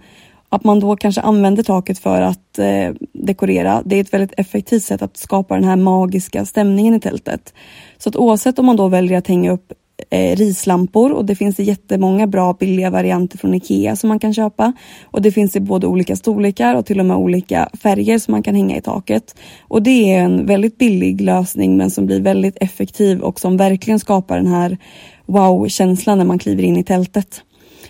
Att 0.50 0.63
man 0.63 0.80
då 0.80 0.96
kanske 0.96 1.22
använder 1.22 1.63
taket 1.63 2.00
för 2.00 2.22
att 2.22 2.60
eh, 2.60 2.93
dekorera. 3.13 3.82
Det 3.86 3.96
är 3.96 4.02
ett 4.02 4.13
väldigt 4.13 4.34
effektivt 4.39 4.84
sätt 4.84 5.02
att 5.02 5.17
skapa 5.17 5.56
den 5.56 5.63
här 5.63 5.76
magiska 5.76 6.46
stämningen 6.46 6.93
i 6.93 7.00
tältet. 7.00 7.54
Så 7.98 8.10
att 8.10 8.15
oavsett 8.15 8.60
om 8.60 8.65
man 8.65 8.76
då 8.76 8.88
väljer 8.88 9.17
att 9.17 9.28
hänga 9.28 9.52
upp 9.52 9.74
eh, 10.10 10.36
rislampor 10.36 11.12
och 11.12 11.26
det 11.26 11.36
finns 11.36 11.56
det 11.56 11.63
jättemånga 11.63 12.28
bra 12.28 12.54
billiga 12.54 12.89
varianter 12.89 13.38
från 13.38 13.54
Ikea 13.54 13.96
som 13.96 14.08
man 14.08 14.20
kan 14.20 14.34
köpa. 14.34 14.74
Och 15.06 15.22
det 15.22 15.32
finns 15.32 15.56
i 15.56 15.60
både 15.60 15.88
olika 15.88 16.15
storlekar 16.15 16.76
och 16.76 16.86
till 16.86 17.00
och 17.00 17.06
med 17.06 17.17
olika 17.17 17.70
färger 17.84 18.20
som 18.20 18.32
man 18.32 18.43
kan 18.43 18.56
hänga 18.56 18.78
i 18.78 18.82
taket. 18.82 19.36
Och 19.62 19.84
det 19.84 20.13
är 20.13 20.20
en 20.20 20.46
väldigt 20.46 20.78
billig 20.78 21.22
lösning 21.22 21.78
men 21.78 21.91
som 21.91 22.06
blir 22.06 22.22
väldigt 22.22 22.58
effektiv 22.62 23.22
och 23.22 23.39
som 23.39 23.58
verkligen 23.58 24.00
skapar 24.00 24.38
den 24.38 24.48
här 24.48 24.78
wow-känsla 25.27 26.15
när 26.15 26.25
man 26.25 26.39
kliver 26.39 26.63
in 26.63 26.77
i 26.77 26.83
tältet. 26.83 27.43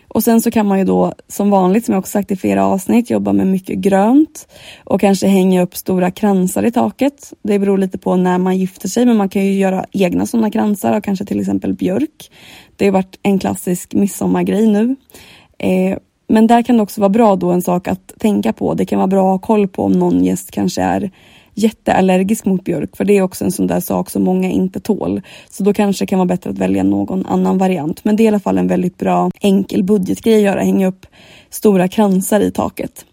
Och 0.08 0.24
sen 0.24 0.42
så 0.42 0.52
kan 0.52 0.66
man 0.66 0.80
ju 0.80 0.86
då 0.86 1.14
som 1.28 1.50
vanligt, 1.50 1.86
som 1.86 1.94
jag 1.94 2.00
också 2.00 2.12
sagt 2.12 2.32
i 2.32 2.36
flera 2.36 2.66
avsnitt, 2.66 3.10
jobba 3.10 3.34
med 3.34 3.48
mycket 3.48 3.78
grönt 3.78 4.48
och 4.84 5.02
kanske 5.02 5.28
hänga 5.28 5.62
upp 5.62 5.76
stora 5.76 6.12
kransar 6.12 6.64
i 6.64 6.72
taket. 6.72 7.34
Det 7.42 7.60
beror 7.60 7.78
lite 7.78 7.98
på 7.98 8.16
när 8.16 8.38
man 8.38 8.58
gifter 8.58 8.88
sig, 8.88 9.06
men 9.06 9.18
man 9.18 9.30
kan 9.30 9.46
ju 9.46 9.54
göra 9.54 9.86
egna 9.92 10.26
sådana 10.26 10.52
kransar 10.52 10.98
och 10.98 11.04
kanske 11.04 11.26
till 11.26 11.40
exempel 11.40 11.74
björk. 11.74 12.32
Det 12.76 12.86
har 12.86 12.92
varit 12.92 13.20
en 13.24 13.40
klassisk 13.40 13.94
midsommargrej 13.94 14.68
nu. 14.68 14.96
Eh, 15.60 15.98
men 16.28 16.48
där 16.48 16.62
kan 16.62 16.78
det 16.78 16.84
också 16.84 17.02
vara 17.02 17.10
bra 17.10 17.36
då 17.36 17.52
en 17.52 17.62
sak 17.62 17.88
att 17.88 18.14
tänka 18.20 18.54
på. 18.54 18.74
Det 18.74 18.86
kan 18.86 19.00
vara 19.00 19.08
bra 19.08 19.36
att 19.36 19.42
ha 19.42 19.48
koll 19.48 19.68
på 19.68 19.84
om 19.84 19.92
någon 19.92 20.24
gäst 20.24 20.52
kanske 20.52 20.82
är 20.82 21.12
jätteallergisk 21.58 22.46
mot 22.46 22.64
björk 22.64 22.98
för 22.98 23.06
det 23.06 23.18
är 23.18 23.22
också 23.22 23.46
en 23.46 23.52
sån 23.52 23.68
där 23.68 23.80
sak 23.80 24.10
som 24.10 24.24
många 24.24 24.50
inte 24.50 24.80
tål. 24.80 25.22
Så 25.50 25.64
då 25.64 25.74
kanske 25.74 26.06
det 26.06 26.08
kan 26.08 26.20
vara 26.20 26.28
bättre 26.28 26.50
att 26.50 26.58
välja 26.58 26.84
någon 26.84 27.26
annan 27.26 27.58
variant. 27.58 28.04
Men 28.04 28.16
det 28.16 28.24
är 28.24 28.26
i 28.26 28.28
alla 28.28 28.40
fall 28.40 28.58
en 28.58 28.68
väldigt 28.68 28.98
bra 28.98 29.32
enkel 29.42 29.84
budgetgrej 29.84 30.36
att 30.36 30.42
göra, 30.42 30.62
hänga 30.62 30.88
upp 30.88 31.06
stora 31.50 31.88
kransar 31.88 32.40
i 32.40 32.52
taket. 32.52 33.06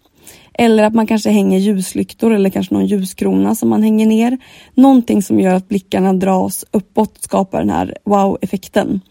Eller 0.53 0.83
att 0.83 0.93
man 0.93 1.07
kanske 1.07 1.29
hänger 1.29 1.59
ljuslyktor 1.59 2.33
eller 2.33 2.49
kanske 2.49 2.73
någon 2.73 2.85
ljuskrona 2.85 3.55
som 3.55 3.69
man 3.69 3.83
hänger 3.83 4.05
ner. 4.05 4.37
Någonting 4.73 5.21
som 5.23 5.39
gör 5.39 5.55
att 5.55 5.67
blickarna 5.67 6.13
dras 6.13 6.65
uppåt 6.71 7.17
skapar 7.21 7.59
den 7.59 7.69
här 7.69 7.97
wow-effekten. 8.03 9.01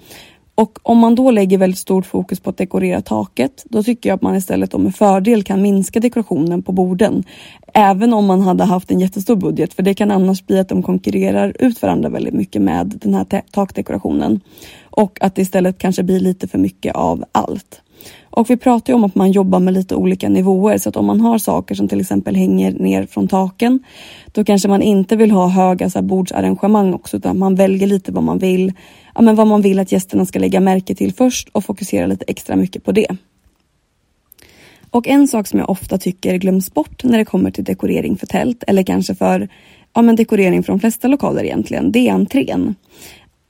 Och 0.55 0.79
om 0.83 0.99
man 0.99 1.15
då 1.15 1.31
lägger 1.31 1.59
väldigt 1.59 1.79
stort 1.79 2.07
fokus 2.07 2.41
på 2.41 2.51
att 2.51 2.57
dekorera 2.57 3.01
taket, 3.01 3.65
då 3.65 3.83
tycker 3.83 4.09
jag 4.09 4.17
att 4.17 4.23
man 4.23 4.37
istället 4.37 4.71
då 4.71 4.79
med 4.79 4.95
fördel 4.97 5.43
kan 5.43 5.63
minska 5.63 6.01
dekorationen 6.01 6.63
på 6.63 6.73
borden. 6.73 7.25
Även 7.75 8.15
om 8.15 8.27
man 8.27 8.41
hade 8.41 8.65
haft 8.65 8.91
en 8.91 9.01
jättestor 9.01 9.37
budget, 9.37 9.75
för 9.75 9.83
det 9.83 9.95
kan 9.95 10.11
annars 10.11 10.47
bli 10.47 10.59
att 10.59 10.69
de 10.69 10.83
konkurrerar 10.83 11.57
ut 11.59 11.83
varandra 11.83 12.09
väldigt 12.09 12.35
mycket 12.35 12.63
med 12.63 12.99
den 13.03 13.15
här 13.15 13.43
takdekorationen. 13.51 14.41
Och 14.85 15.19
att 15.21 15.35
det 15.35 15.43
istället 15.43 15.79
kanske 15.79 16.03
blir 16.03 16.21
lite 16.21 16.49
för 16.49 16.59
mycket 16.59 16.95
av 16.95 17.25
allt. 17.33 17.81
Och 18.31 18.51
vi 18.51 18.57
pratar 18.57 18.93
ju 18.93 18.95
om 18.95 19.05
att 19.05 19.15
man 19.15 19.33
jobbar 19.33 19.61
med 19.61 19.75
lite 19.75 19.95
olika 19.95 20.29
nivåer 20.29 20.79
så 20.79 20.89
att 20.89 20.97
om 20.97 21.07
man 21.07 21.21
har 21.21 21.39
saker 21.39 21.75
som 21.75 21.89
till 21.89 22.01
exempel 22.01 22.37
hänger 22.37 22.73
ner 22.73 23.07
från 23.07 23.29
taken 23.29 23.83
då 24.33 24.45
kanske 24.45 24.69
man 24.69 24.83
inte 24.83 25.17
vill 25.17 25.31
ha 25.31 25.49
höga 25.49 25.91
så 25.91 25.99
här, 25.99 26.07
bordsarrangemang 26.07 26.95
också 26.95 27.17
utan 27.17 27.39
man 27.39 27.55
väljer 27.55 27.89
lite 27.89 28.13
vad 28.13 28.25
man 28.25 28.39
vill 28.39 28.73
ja, 29.15 29.23
men 29.23 29.37
vad 29.37 29.47
man 29.47 29.63
vill 29.63 29.79
att 29.79 29.93
gästerna 29.93 30.27
ska 30.27 30.39
lägga 30.39 30.61
märke 30.61 30.95
till 30.95 31.15
först 31.15 31.49
och 31.49 31.65
fokusera 31.65 32.07
lite 32.07 32.25
extra 32.29 32.57
mycket 32.57 32.85
på 32.85 32.93
det. 32.93 33.17
Och 34.91 35.09
en 35.09 35.29
sak 35.29 35.47
som 35.47 35.59
jag 35.59 35.71
ofta 35.71 35.99
tycker 35.99 36.37
glöms 36.37 36.75
bort 36.75 37.05
när 37.05 37.19
det 37.19 37.25
kommer 37.25 37.51
till 37.51 37.65
dekorering 37.65 38.17
för 38.17 38.27
tält 38.27 38.65
eller 38.67 38.83
kanske 38.83 39.15
för 39.15 39.49
ja, 39.95 40.03
men 40.03 40.17
dekorering 40.17 40.63
från 40.63 40.77
de 40.77 40.81
flesta 40.81 41.09
lokaler 41.09 41.45
egentligen, 41.45 41.93
det 41.93 42.09
är 42.09 42.13
entrén. 42.13 42.75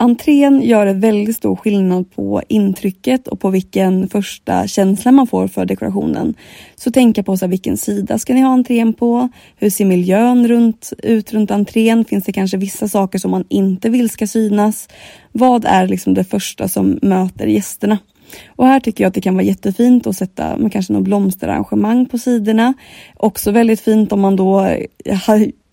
Entrén 0.05 0.63
gör 0.63 0.87
en 0.87 1.01
väldigt 1.01 1.37
stor 1.37 1.57
skillnad 1.57 2.11
på 2.11 2.43
intrycket 2.49 3.29
och 3.29 3.41
på 3.41 3.51
vilken 3.51 4.09
första 4.09 4.67
känsla 4.67 5.13
man 5.13 5.27
får 5.27 5.49
för 5.49 5.65
dekorationen. 5.65 6.35
Så 6.77 6.91
tänka 6.91 7.23
på 7.23 7.37
så 7.37 7.45
här, 7.45 7.51
vilken 7.51 7.77
sida 7.77 8.19
ska 8.19 8.35
ni 8.35 8.41
ha 8.41 8.53
entrén 8.53 8.93
på? 8.93 9.29
Hur 9.57 9.71
ser 9.71 9.85
miljön 9.85 10.49
runt, 10.49 10.93
ut 11.03 11.33
runt 11.33 11.51
entrén? 11.51 12.05
Finns 12.05 12.25
det 12.25 12.33
kanske 12.33 12.57
vissa 12.57 12.89
saker 12.89 13.19
som 13.19 13.31
man 13.31 13.45
inte 13.49 13.91
vill 13.91 14.11
ska 14.11 14.27
synas? 14.27 14.89
Vad 15.33 15.65
är 15.65 15.87
liksom 15.87 16.15
det 16.15 16.25
första 16.25 16.69
som 16.69 16.99
möter 17.03 17.47
gästerna? 17.47 17.99
Och 18.47 18.67
här 18.67 18.81
tycker 18.81 19.05
jag 19.05 19.09
att 19.09 19.15
det 19.15 19.21
kan 19.21 19.35
vara 19.35 19.45
jättefint 19.45 20.07
att 20.07 20.17
sätta 20.17 20.57
med 20.57 20.73
kanske 20.73 20.93
något 20.93 21.05
blomsterarrangemang 21.05 22.07
på 22.07 22.19
sidorna. 22.19 22.75
Också 23.17 23.51
väldigt 23.51 23.81
fint 23.81 24.13
om 24.13 24.21
man 24.21 24.37
då 24.37 24.77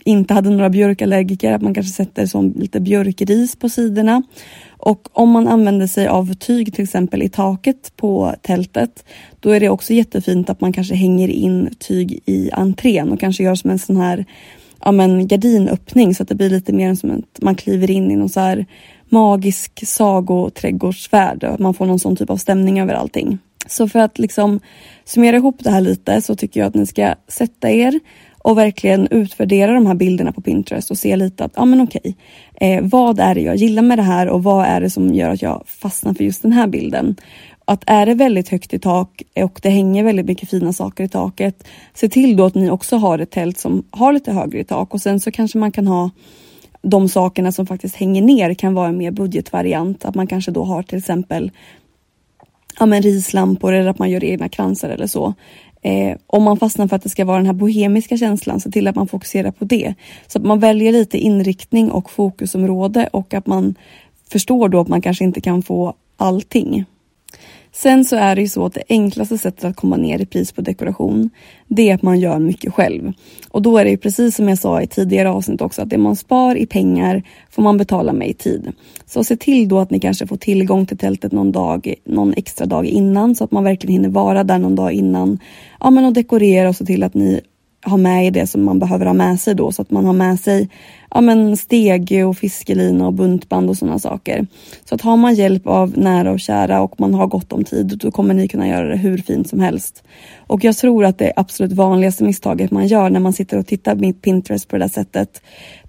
inte 0.06 0.34
hade 0.34 0.50
några 0.50 0.70
björkallergiker, 0.70 1.52
att 1.52 1.62
man 1.62 1.74
kanske 1.74 1.94
sätter 1.94 2.26
som 2.26 2.54
lite 2.58 2.80
björkris 2.80 3.56
på 3.56 3.70
sidorna. 3.70 4.24
Och 4.78 5.08
om 5.12 5.30
man 5.30 5.48
använder 5.48 5.88
sig 5.88 6.08
av 6.08 6.34
tyg 6.34 6.74
till 6.74 6.84
exempel 6.84 7.24
i 7.24 7.30
taket 7.30 7.94
på 7.96 8.36
tältet, 8.42 9.06
då 9.40 9.50
är 9.50 9.60
det 9.60 9.70
också 9.70 9.94
jättefint 9.94 10.50
att 10.50 10.62
man 10.62 10.74
kanske 10.74 10.96
hänger 10.96 11.28
in 11.28 11.76
tyg 11.80 12.20
i 12.26 12.52
entrén 12.52 13.12
och 13.12 13.20
kanske 13.20 13.44
gör 13.44 13.56
som 13.56 13.70
en 13.70 13.80
sån 13.80 13.98
här 13.98 14.26
ja, 14.84 14.92
men 14.92 15.28
gardinöppning 15.28 16.16
så 16.16 16.24
att 16.24 16.30
det 16.30 16.36
blir 16.36 16.50
lite 16.50 16.74
mer 16.74 16.96
som 16.96 17.12
att 17.12 17.42
man 17.42 17.56
kliver 17.56 17.92
in 17.92 18.12
i 18.12 18.16
någon 18.16 18.30
så 18.30 18.40
här 18.40 18.66
magisk 19.10 19.88
sagoträdgårdsvärld. 19.88 21.56
Man 21.60 21.74
får 21.74 21.86
någon 21.86 22.00
sån 22.00 22.16
typ 22.16 22.30
av 22.30 22.38
stämning 22.38 22.80
över 22.80 22.94
allting. 22.94 23.40
Så 23.68 23.88
för 23.88 24.00
att 24.00 24.20
liksom 24.20 24.60
summera 25.06 25.36
ihop 25.36 25.56
det 25.60 25.70
här 25.70 25.82
lite 25.82 26.22
så 26.22 26.36
tycker 26.36 26.60
jag 26.60 26.68
att 26.68 26.76
ni 26.76 26.86
ska 26.86 27.16
sätta 27.28 27.70
er 27.70 28.00
och 28.44 28.58
verkligen 28.58 29.08
utvärdera 29.12 29.74
de 29.74 29.86
här 29.86 29.94
bilderna 29.94 30.32
på 30.32 30.42
Pinterest 30.42 30.92
och 30.92 30.98
se 30.98 31.16
lite 31.16 31.46
att, 31.46 31.52
ja 31.56 31.66
men 31.66 31.82
okej, 31.82 32.16
eh, 32.62 32.84
vad 32.84 33.20
är 33.20 33.36
det 33.36 33.42
jag 33.42 33.56
gillar 33.56 33.82
med 33.84 33.98
det 33.98 34.04
här 34.04 34.28
och 34.28 34.44
vad 34.44 34.66
är 34.66 34.82
det 34.82 34.90
som 34.90 35.14
gör 35.14 35.30
att 35.30 35.42
jag 35.42 35.64
fastnar 35.68 36.14
för 36.14 36.24
just 36.24 36.42
den 36.42 36.52
här 36.52 36.68
bilden? 36.68 37.16
Att 37.66 37.84
är 37.88 38.06
det 38.06 38.14
väldigt 38.14 38.50
högt 38.50 38.74
i 38.74 38.80
tak 38.80 39.22
och 39.36 39.60
det 39.64 39.70
hänger 39.70 40.04
väldigt 40.04 40.26
mycket 40.26 40.50
fina 40.50 40.74
saker 40.74 41.04
i 41.04 41.10
taket, 41.10 41.68
se 41.94 42.10
till 42.10 42.36
då 42.36 42.46
att 42.46 42.56
ni 42.56 42.70
också 42.70 42.98
har 42.98 43.20
ett 43.20 43.32
tält 43.32 43.58
som 43.58 43.84
har 43.92 44.14
lite 44.14 44.32
högre 44.32 44.60
i 44.60 44.64
tak 44.64 44.94
och 44.94 45.02
sen 45.02 45.20
så 45.20 45.32
kanske 45.32 45.58
man 45.58 45.72
kan 45.72 45.88
ha 45.88 46.10
de 46.82 47.10
sakerna 47.10 47.52
som 47.52 47.66
faktiskt 47.66 47.96
hänger 47.96 48.22
ner 48.22 48.54
kan 48.54 48.74
vara 48.74 48.88
en 48.88 48.98
mer 48.98 49.12
budgetvariant. 49.12 50.06
Att 50.06 50.16
man 50.16 50.28
kanske 50.28 50.52
då 50.52 50.64
har 50.64 50.84
till 50.84 50.98
exempel 50.98 51.52
ja, 52.80 52.86
men 52.86 53.02
rislampor 53.02 53.74
eller 53.74 53.90
att 53.90 54.00
man 54.00 54.10
gör 54.10 54.24
egna 54.24 54.50
kransar 54.50 54.90
eller 54.90 55.08
så. 55.08 55.34
Eh, 55.82 56.18
om 56.28 56.44
man 56.44 56.58
fastnar 56.58 56.88
för 56.88 56.96
att 56.96 57.04
det 57.04 57.10
ska 57.10 57.26
vara 57.26 57.38
den 57.38 57.46
här 57.46 57.54
bohemiska 57.54 58.18
känslan, 58.18 58.60
se 58.60 58.72
till 58.72 58.88
att 58.88 58.96
man 58.96 59.08
fokuserar 59.08 59.52
på 59.52 59.66
det. 59.66 59.94
Så 60.28 60.40
att 60.40 60.46
man 60.46 60.60
väljer 60.60 60.92
lite 60.92 61.18
inriktning 61.18 61.92
och 61.92 62.12
fokusområde 62.12 63.10
och 63.14 63.34
att 63.34 63.48
man 63.48 63.76
förstår 64.32 64.70
då 64.70 64.80
att 64.80 64.88
man 64.88 65.02
kanske 65.02 65.24
inte 65.24 65.42
kan 65.42 65.64
få 65.64 65.94
allting. 66.18 66.86
Sen 67.74 68.06
så 68.06 68.16
är 68.16 68.36
det 68.36 68.42
ju 68.42 68.48
så 68.48 68.66
att 68.66 68.74
det 68.74 68.84
enklaste 68.90 69.38
sättet 69.38 69.64
att 69.64 69.76
komma 69.76 69.98
ner 69.98 70.20
i 70.20 70.26
pris 70.26 70.52
på 70.52 70.62
dekoration, 70.62 71.30
det 71.68 71.90
är 71.90 71.96
att 71.96 72.02
man 72.02 72.20
gör 72.20 72.40
mycket 72.40 72.74
själv. 72.74 73.14
Och 73.50 73.62
då 73.62 73.78
är 73.78 73.84
det 73.84 73.92
ju 73.92 73.98
precis 73.98 74.36
som 74.36 74.50
jag 74.50 74.58
sa 74.58 74.82
i 74.82 74.88
tidigare 74.88 75.30
avsnitt 75.30 75.62
också, 75.62 75.82
att 75.82 75.90
det 75.90 75.98
man 75.98 76.16
spar 76.16 76.56
i 76.56 76.66
pengar 76.66 77.24
får 77.50 77.64
man 77.64 77.78
betala 77.78 78.14
med 78.14 78.30
i 78.30 78.34
tid. 78.34 78.72
Så 79.06 79.24
se 79.24 79.36
till 79.36 79.68
då 79.68 79.80
att 79.80 79.92
ni 79.92 80.00
kanske 80.00 80.28
får 80.28 80.38
tillgång 80.38 80.86
till 80.86 80.98
tältet 80.98 81.32
någon 81.32 81.52
dag, 81.52 81.94
någon 82.06 82.34
extra 82.34 82.66
dag 82.66 82.86
innan 82.86 83.36
så 83.36 83.44
att 83.44 83.52
man 83.52 83.64
verkligen 83.64 83.94
hinner 83.94 84.10
vara 84.10 84.44
där 84.44 84.60
någon 84.60 84.76
dag 84.76 84.92
innan. 84.92 85.40
Ja 85.80 85.90
men 85.90 86.06
och 86.06 86.14
dekorera 86.14 86.70
och 86.70 86.76
se 86.76 86.86
till 86.86 87.04
att 87.04 87.14
ni 87.14 87.42
ha 87.86 87.98
med 87.98 88.28
i 88.28 88.30
det 88.30 88.48
som 88.48 88.64
man 88.64 88.80
behöver 88.80 89.06
ha 89.06 89.14
med 89.14 89.40
sig 89.40 89.56
då 89.56 89.72
så 89.72 89.82
att 89.82 89.92
man 89.92 90.06
har 90.06 90.14
med 90.14 90.40
sig 90.40 90.70
ja, 91.10 91.22
men 91.22 91.58
stege 91.58 92.24
och 92.24 92.38
fiskelina 92.38 93.08
och 93.08 93.14
buntband 93.14 93.70
och 93.70 93.78
sådana 93.78 94.00
saker. 94.00 94.48
Så 94.86 94.96
att 94.96 95.02
har 95.02 95.18
man 95.18 95.36
hjälp 95.36 95.68
av 95.68 95.98
nära 95.98 96.32
och 96.32 96.40
kära 96.40 96.82
och 96.82 97.00
man 97.00 97.14
har 97.14 97.28
gott 97.28 97.54
om 97.54 97.64
tid 97.64 97.98
då 97.98 98.12
kommer 98.12 98.34
ni 98.34 98.48
kunna 98.48 98.68
göra 98.68 98.88
det 98.88 98.98
hur 98.98 99.18
fint 99.18 99.50
som 99.50 99.60
helst. 99.60 100.04
Och 100.48 100.64
jag 100.64 100.78
tror 100.78 101.06
att 101.06 101.18
det 101.18 101.34
absolut 101.36 101.72
vanligaste 101.72 102.24
misstaget 102.24 102.72
man 102.72 102.88
gör 102.88 103.10
när 103.10 103.20
man 103.20 103.34
sitter 103.34 103.58
och 103.58 103.68
tittar 103.68 103.96
på 103.96 104.14
Pinterest 104.14 104.68
på 104.68 104.78
det 104.78 104.84
där 104.84 104.90
sättet 104.90 105.42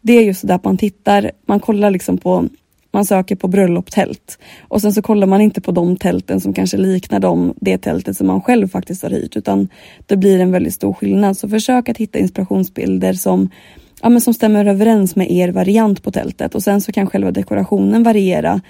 det 0.02 0.12
är 0.12 0.22
just 0.22 0.46
det 0.46 0.55
att 0.55 0.64
man 0.64 0.76
tittar, 0.76 1.31
man 1.46 1.61
kollar 1.61 1.90
liksom 1.90 2.18
på 2.18 2.48
man 2.92 3.05
söker 3.05 3.37
på 3.37 3.48
bröllopstält 3.48 4.38
och 4.68 4.81
sen 4.81 4.92
så 4.92 5.02
kollar 5.02 5.26
man 5.26 5.40
inte 5.40 5.61
på 5.61 5.72
de 5.72 5.96
tälten 5.96 6.40
som 6.40 6.52
kanske 6.52 6.76
liknar 6.76 7.20
dem, 7.20 7.55
det 7.57 7.78
tältet 7.78 8.16
som 8.16 8.26
man 8.26 8.42
själv 8.42 8.68
faktiskt 8.68 9.02
har 9.02 9.11
hyrt 9.11 9.37
utan 9.37 9.68
det 10.07 10.16
blir 10.16 10.40
en 10.40 10.52
väldigt 10.52 10.74
stor 10.74 10.92
skillnad. 10.92 11.37
Så 11.37 11.48
försök 11.48 11.88
att 11.88 11.98
hitta 11.98 12.18
inspirationsbilder 12.18 13.12
som, 13.12 13.50
ja, 14.02 14.09
men 14.09 14.20
som 14.20 14.35
stämmer 14.35 14.66
överens 14.66 15.16
med 15.16 15.31
er 15.31 15.48
variant 15.48 16.02
på 16.02 16.11
tältet 16.11 16.55
och 16.55 16.62
sen 16.62 16.81
så 16.81 16.92
kan 16.92 17.07
själva 17.07 17.31
dekorationen 17.31 18.02
variera 18.02 18.61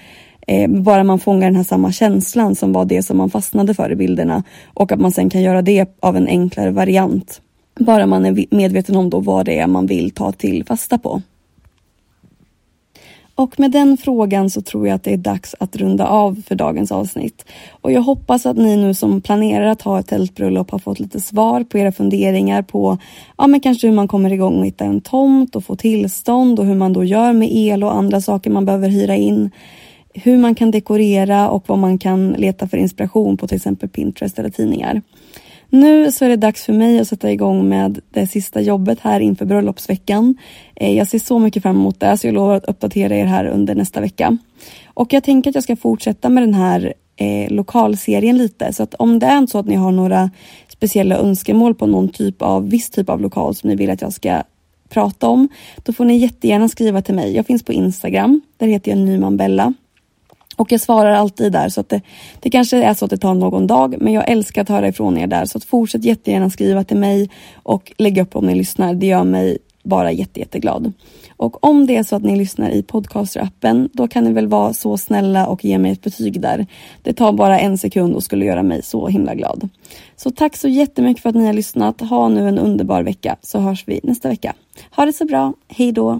Eh, 0.47 0.69
bara 0.69 1.03
man 1.03 1.19
fångar 1.19 1.47
den 1.47 1.55
här 1.55 1.63
samma 1.63 1.91
känslan 1.91 2.55
som 2.55 2.73
var 2.73 2.85
det 2.85 3.03
som 3.03 3.17
man 3.17 3.29
fastnade 3.29 3.73
för 3.73 3.91
i 3.91 3.95
bilderna 3.95 4.43
och 4.73 4.91
att 4.91 4.99
man 4.99 5.11
sen 5.11 5.29
kan 5.29 5.41
göra 5.41 5.61
det 5.61 5.97
av 5.99 6.17
en 6.17 6.27
enklare 6.27 6.71
variant. 6.71 7.41
Bara 7.79 8.05
man 8.05 8.25
är 8.25 8.45
medveten 8.55 8.95
om 8.95 9.09
då 9.09 9.19
vad 9.19 9.45
det 9.45 9.59
är 9.59 9.67
man 9.67 9.85
vill 9.85 10.11
ta 10.11 10.31
till 10.31 10.65
fasta 10.65 10.97
på. 10.97 11.21
Och 13.35 13.59
med 13.59 13.71
den 13.71 13.97
frågan 13.97 14.49
så 14.49 14.61
tror 14.61 14.87
jag 14.87 14.95
att 14.95 15.03
det 15.03 15.13
är 15.13 15.17
dags 15.17 15.55
att 15.59 15.75
runda 15.75 16.07
av 16.07 16.41
för 16.47 16.55
dagens 16.55 16.91
avsnitt. 16.91 17.45
Och 17.71 17.91
jag 17.91 18.01
hoppas 18.01 18.45
att 18.45 18.57
ni 18.57 18.75
nu 18.75 18.93
som 18.93 19.21
planerar 19.21 19.65
att 19.65 19.81
ha 19.81 19.99
ett 19.99 20.07
tältbröllop 20.07 20.71
har 20.71 20.79
fått 20.79 20.99
lite 20.99 21.19
svar 21.19 21.63
på 21.63 21.77
era 21.77 21.91
funderingar 21.91 22.61
på 22.61 22.97
ja, 23.37 23.47
men 23.47 23.59
kanske 23.59 23.87
hur 23.87 23.95
man 23.95 24.07
kommer 24.07 24.33
igång 24.33 24.59
och 24.59 24.65
hitta 24.65 24.85
en 24.85 25.01
tomt 25.01 25.55
och 25.55 25.65
få 25.65 25.75
tillstånd 25.75 26.59
och 26.59 26.65
hur 26.65 26.75
man 26.75 26.93
då 26.93 27.03
gör 27.03 27.33
med 27.33 27.49
el 27.51 27.83
och 27.83 27.95
andra 27.95 28.21
saker 28.21 28.49
man 28.49 28.65
behöver 28.65 28.89
hyra 28.89 29.15
in. 29.15 29.51
Hur 30.13 30.37
man 30.37 30.55
kan 30.55 30.71
dekorera 30.71 31.49
och 31.49 31.63
vad 31.67 31.79
man 31.79 31.97
kan 31.97 32.29
leta 32.29 32.67
för 32.67 32.77
inspiration 32.77 33.37
på 33.37 33.47
till 33.47 33.57
exempel 33.57 33.89
Pinterest 33.89 34.39
eller 34.39 34.49
tidningar. 34.49 35.01
Nu 35.73 36.11
så 36.11 36.25
är 36.25 36.29
det 36.29 36.35
dags 36.35 36.63
för 36.63 36.73
mig 36.73 36.99
att 36.99 37.07
sätta 37.07 37.31
igång 37.31 37.69
med 37.69 37.99
det 38.09 38.27
sista 38.27 38.61
jobbet 38.61 38.99
här 38.99 39.19
inför 39.19 39.45
bröllopsveckan. 39.45 40.37
Eh, 40.75 40.97
jag 40.97 41.07
ser 41.07 41.19
så 41.19 41.39
mycket 41.39 41.63
fram 41.63 41.75
emot 41.75 41.99
det 41.99 42.17
så 42.17 42.27
jag 42.27 42.33
lovar 42.33 42.55
att 42.55 42.65
uppdatera 42.65 43.15
er 43.15 43.25
här 43.25 43.45
under 43.45 43.75
nästa 43.75 44.01
vecka. 44.01 44.37
Och 44.85 45.13
jag 45.13 45.23
tänker 45.23 45.49
att 45.49 45.55
jag 45.55 45.63
ska 45.63 45.75
fortsätta 45.75 46.29
med 46.29 46.43
den 46.43 46.53
här 46.53 46.93
eh, 47.15 47.51
lokalserien 47.51 48.37
lite 48.37 48.73
så 48.73 48.83
att 48.83 48.93
om 48.93 49.19
det 49.19 49.25
är 49.25 49.47
så 49.47 49.59
att 49.59 49.65
ni 49.65 49.75
har 49.75 49.91
några 49.91 50.31
speciella 50.67 51.17
önskemål 51.17 51.75
på 51.75 51.87
någon 51.87 52.09
typ 52.09 52.41
av 52.41 52.69
viss 52.69 52.89
typ 52.89 53.09
av 53.09 53.21
lokal 53.21 53.55
som 53.55 53.69
ni 53.69 53.75
vill 53.75 53.89
att 53.89 54.01
jag 54.01 54.13
ska 54.13 54.41
prata 54.89 55.27
om, 55.27 55.49
då 55.83 55.93
får 55.93 56.05
ni 56.05 56.17
jättegärna 56.17 56.69
skriva 56.69 57.01
till 57.01 57.15
mig. 57.15 57.35
Jag 57.35 57.45
finns 57.45 57.63
på 57.63 57.73
Instagram. 57.73 58.41
Där 58.57 58.67
heter 58.67 58.91
jag 58.91 58.97
Nyman 58.97 59.37
Bella. 59.37 59.73
Och 60.55 60.71
jag 60.71 60.81
svarar 60.81 61.11
alltid 61.11 61.51
där 61.51 61.69
så 61.69 61.81
att 61.81 61.89
det, 61.89 62.01
det 62.39 62.49
kanske 62.49 62.83
är 62.83 62.93
så 62.93 63.05
att 63.05 63.11
det 63.11 63.17
tar 63.17 63.33
någon 63.33 63.67
dag 63.67 63.95
men 63.99 64.13
jag 64.13 64.29
älskar 64.29 64.61
att 64.61 64.69
höra 64.69 64.87
ifrån 64.87 65.17
er 65.17 65.27
där 65.27 65.45
så 65.45 65.57
att 65.57 65.63
fortsätt 65.63 66.05
jättegärna 66.05 66.49
skriva 66.49 66.83
till 66.83 66.97
mig 66.97 67.29
och 67.63 67.93
lägg 67.97 68.17
upp 68.17 68.35
om 68.35 68.45
ni 68.45 68.55
lyssnar. 68.55 68.93
Det 68.93 69.05
gör 69.05 69.23
mig 69.23 69.57
bara 69.83 70.11
jätte, 70.11 70.39
jätteglad. 70.39 70.93
Och 71.37 71.63
om 71.63 71.87
det 71.87 71.95
är 71.95 72.03
så 72.03 72.15
att 72.15 72.23
ni 72.23 72.35
lyssnar 72.35 72.69
i 72.69 72.81
podcaster-appen 72.81 73.89
då 73.93 74.07
kan 74.07 74.23
ni 74.23 74.33
väl 74.33 74.47
vara 74.47 74.73
så 74.73 74.97
snälla 74.97 75.47
och 75.47 75.65
ge 75.65 75.77
mig 75.77 75.91
ett 75.91 76.01
betyg 76.01 76.41
där. 76.41 76.67
Det 77.01 77.13
tar 77.13 77.33
bara 77.33 77.59
en 77.59 77.77
sekund 77.77 78.15
och 78.15 78.23
skulle 78.23 78.45
göra 78.45 78.63
mig 78.63 78.81
så 78.83 79.07
himla 79.07 79.35
glad. 79.35 79.69
Så 80.15 80.31
tack 80.31 80.57
så 80.57 80.67
jättemycket 80.67 81.23
för 81.23 81.29
att 81.29 81.35
ni 81.35 81.45
har 81.45 81.53
lyssnat. 81.53 82.01
Ha 82.01 82.27
nu 82.27 82.47
en 82.47 82.59
underbar 82.59 83.03
vecka 83.03 83.35
så 83.41 83.59
hörs 83.59 83.83
vi 83.87 83.99
nästa 84.03 84.29
vecka. 84.29 84.53
Ha 84.95 85.05
det 85.05 85.13
så 85.13 85.25
bra. 85.25 85.53
Hej 85.67 85.91
då! 85.91 86.19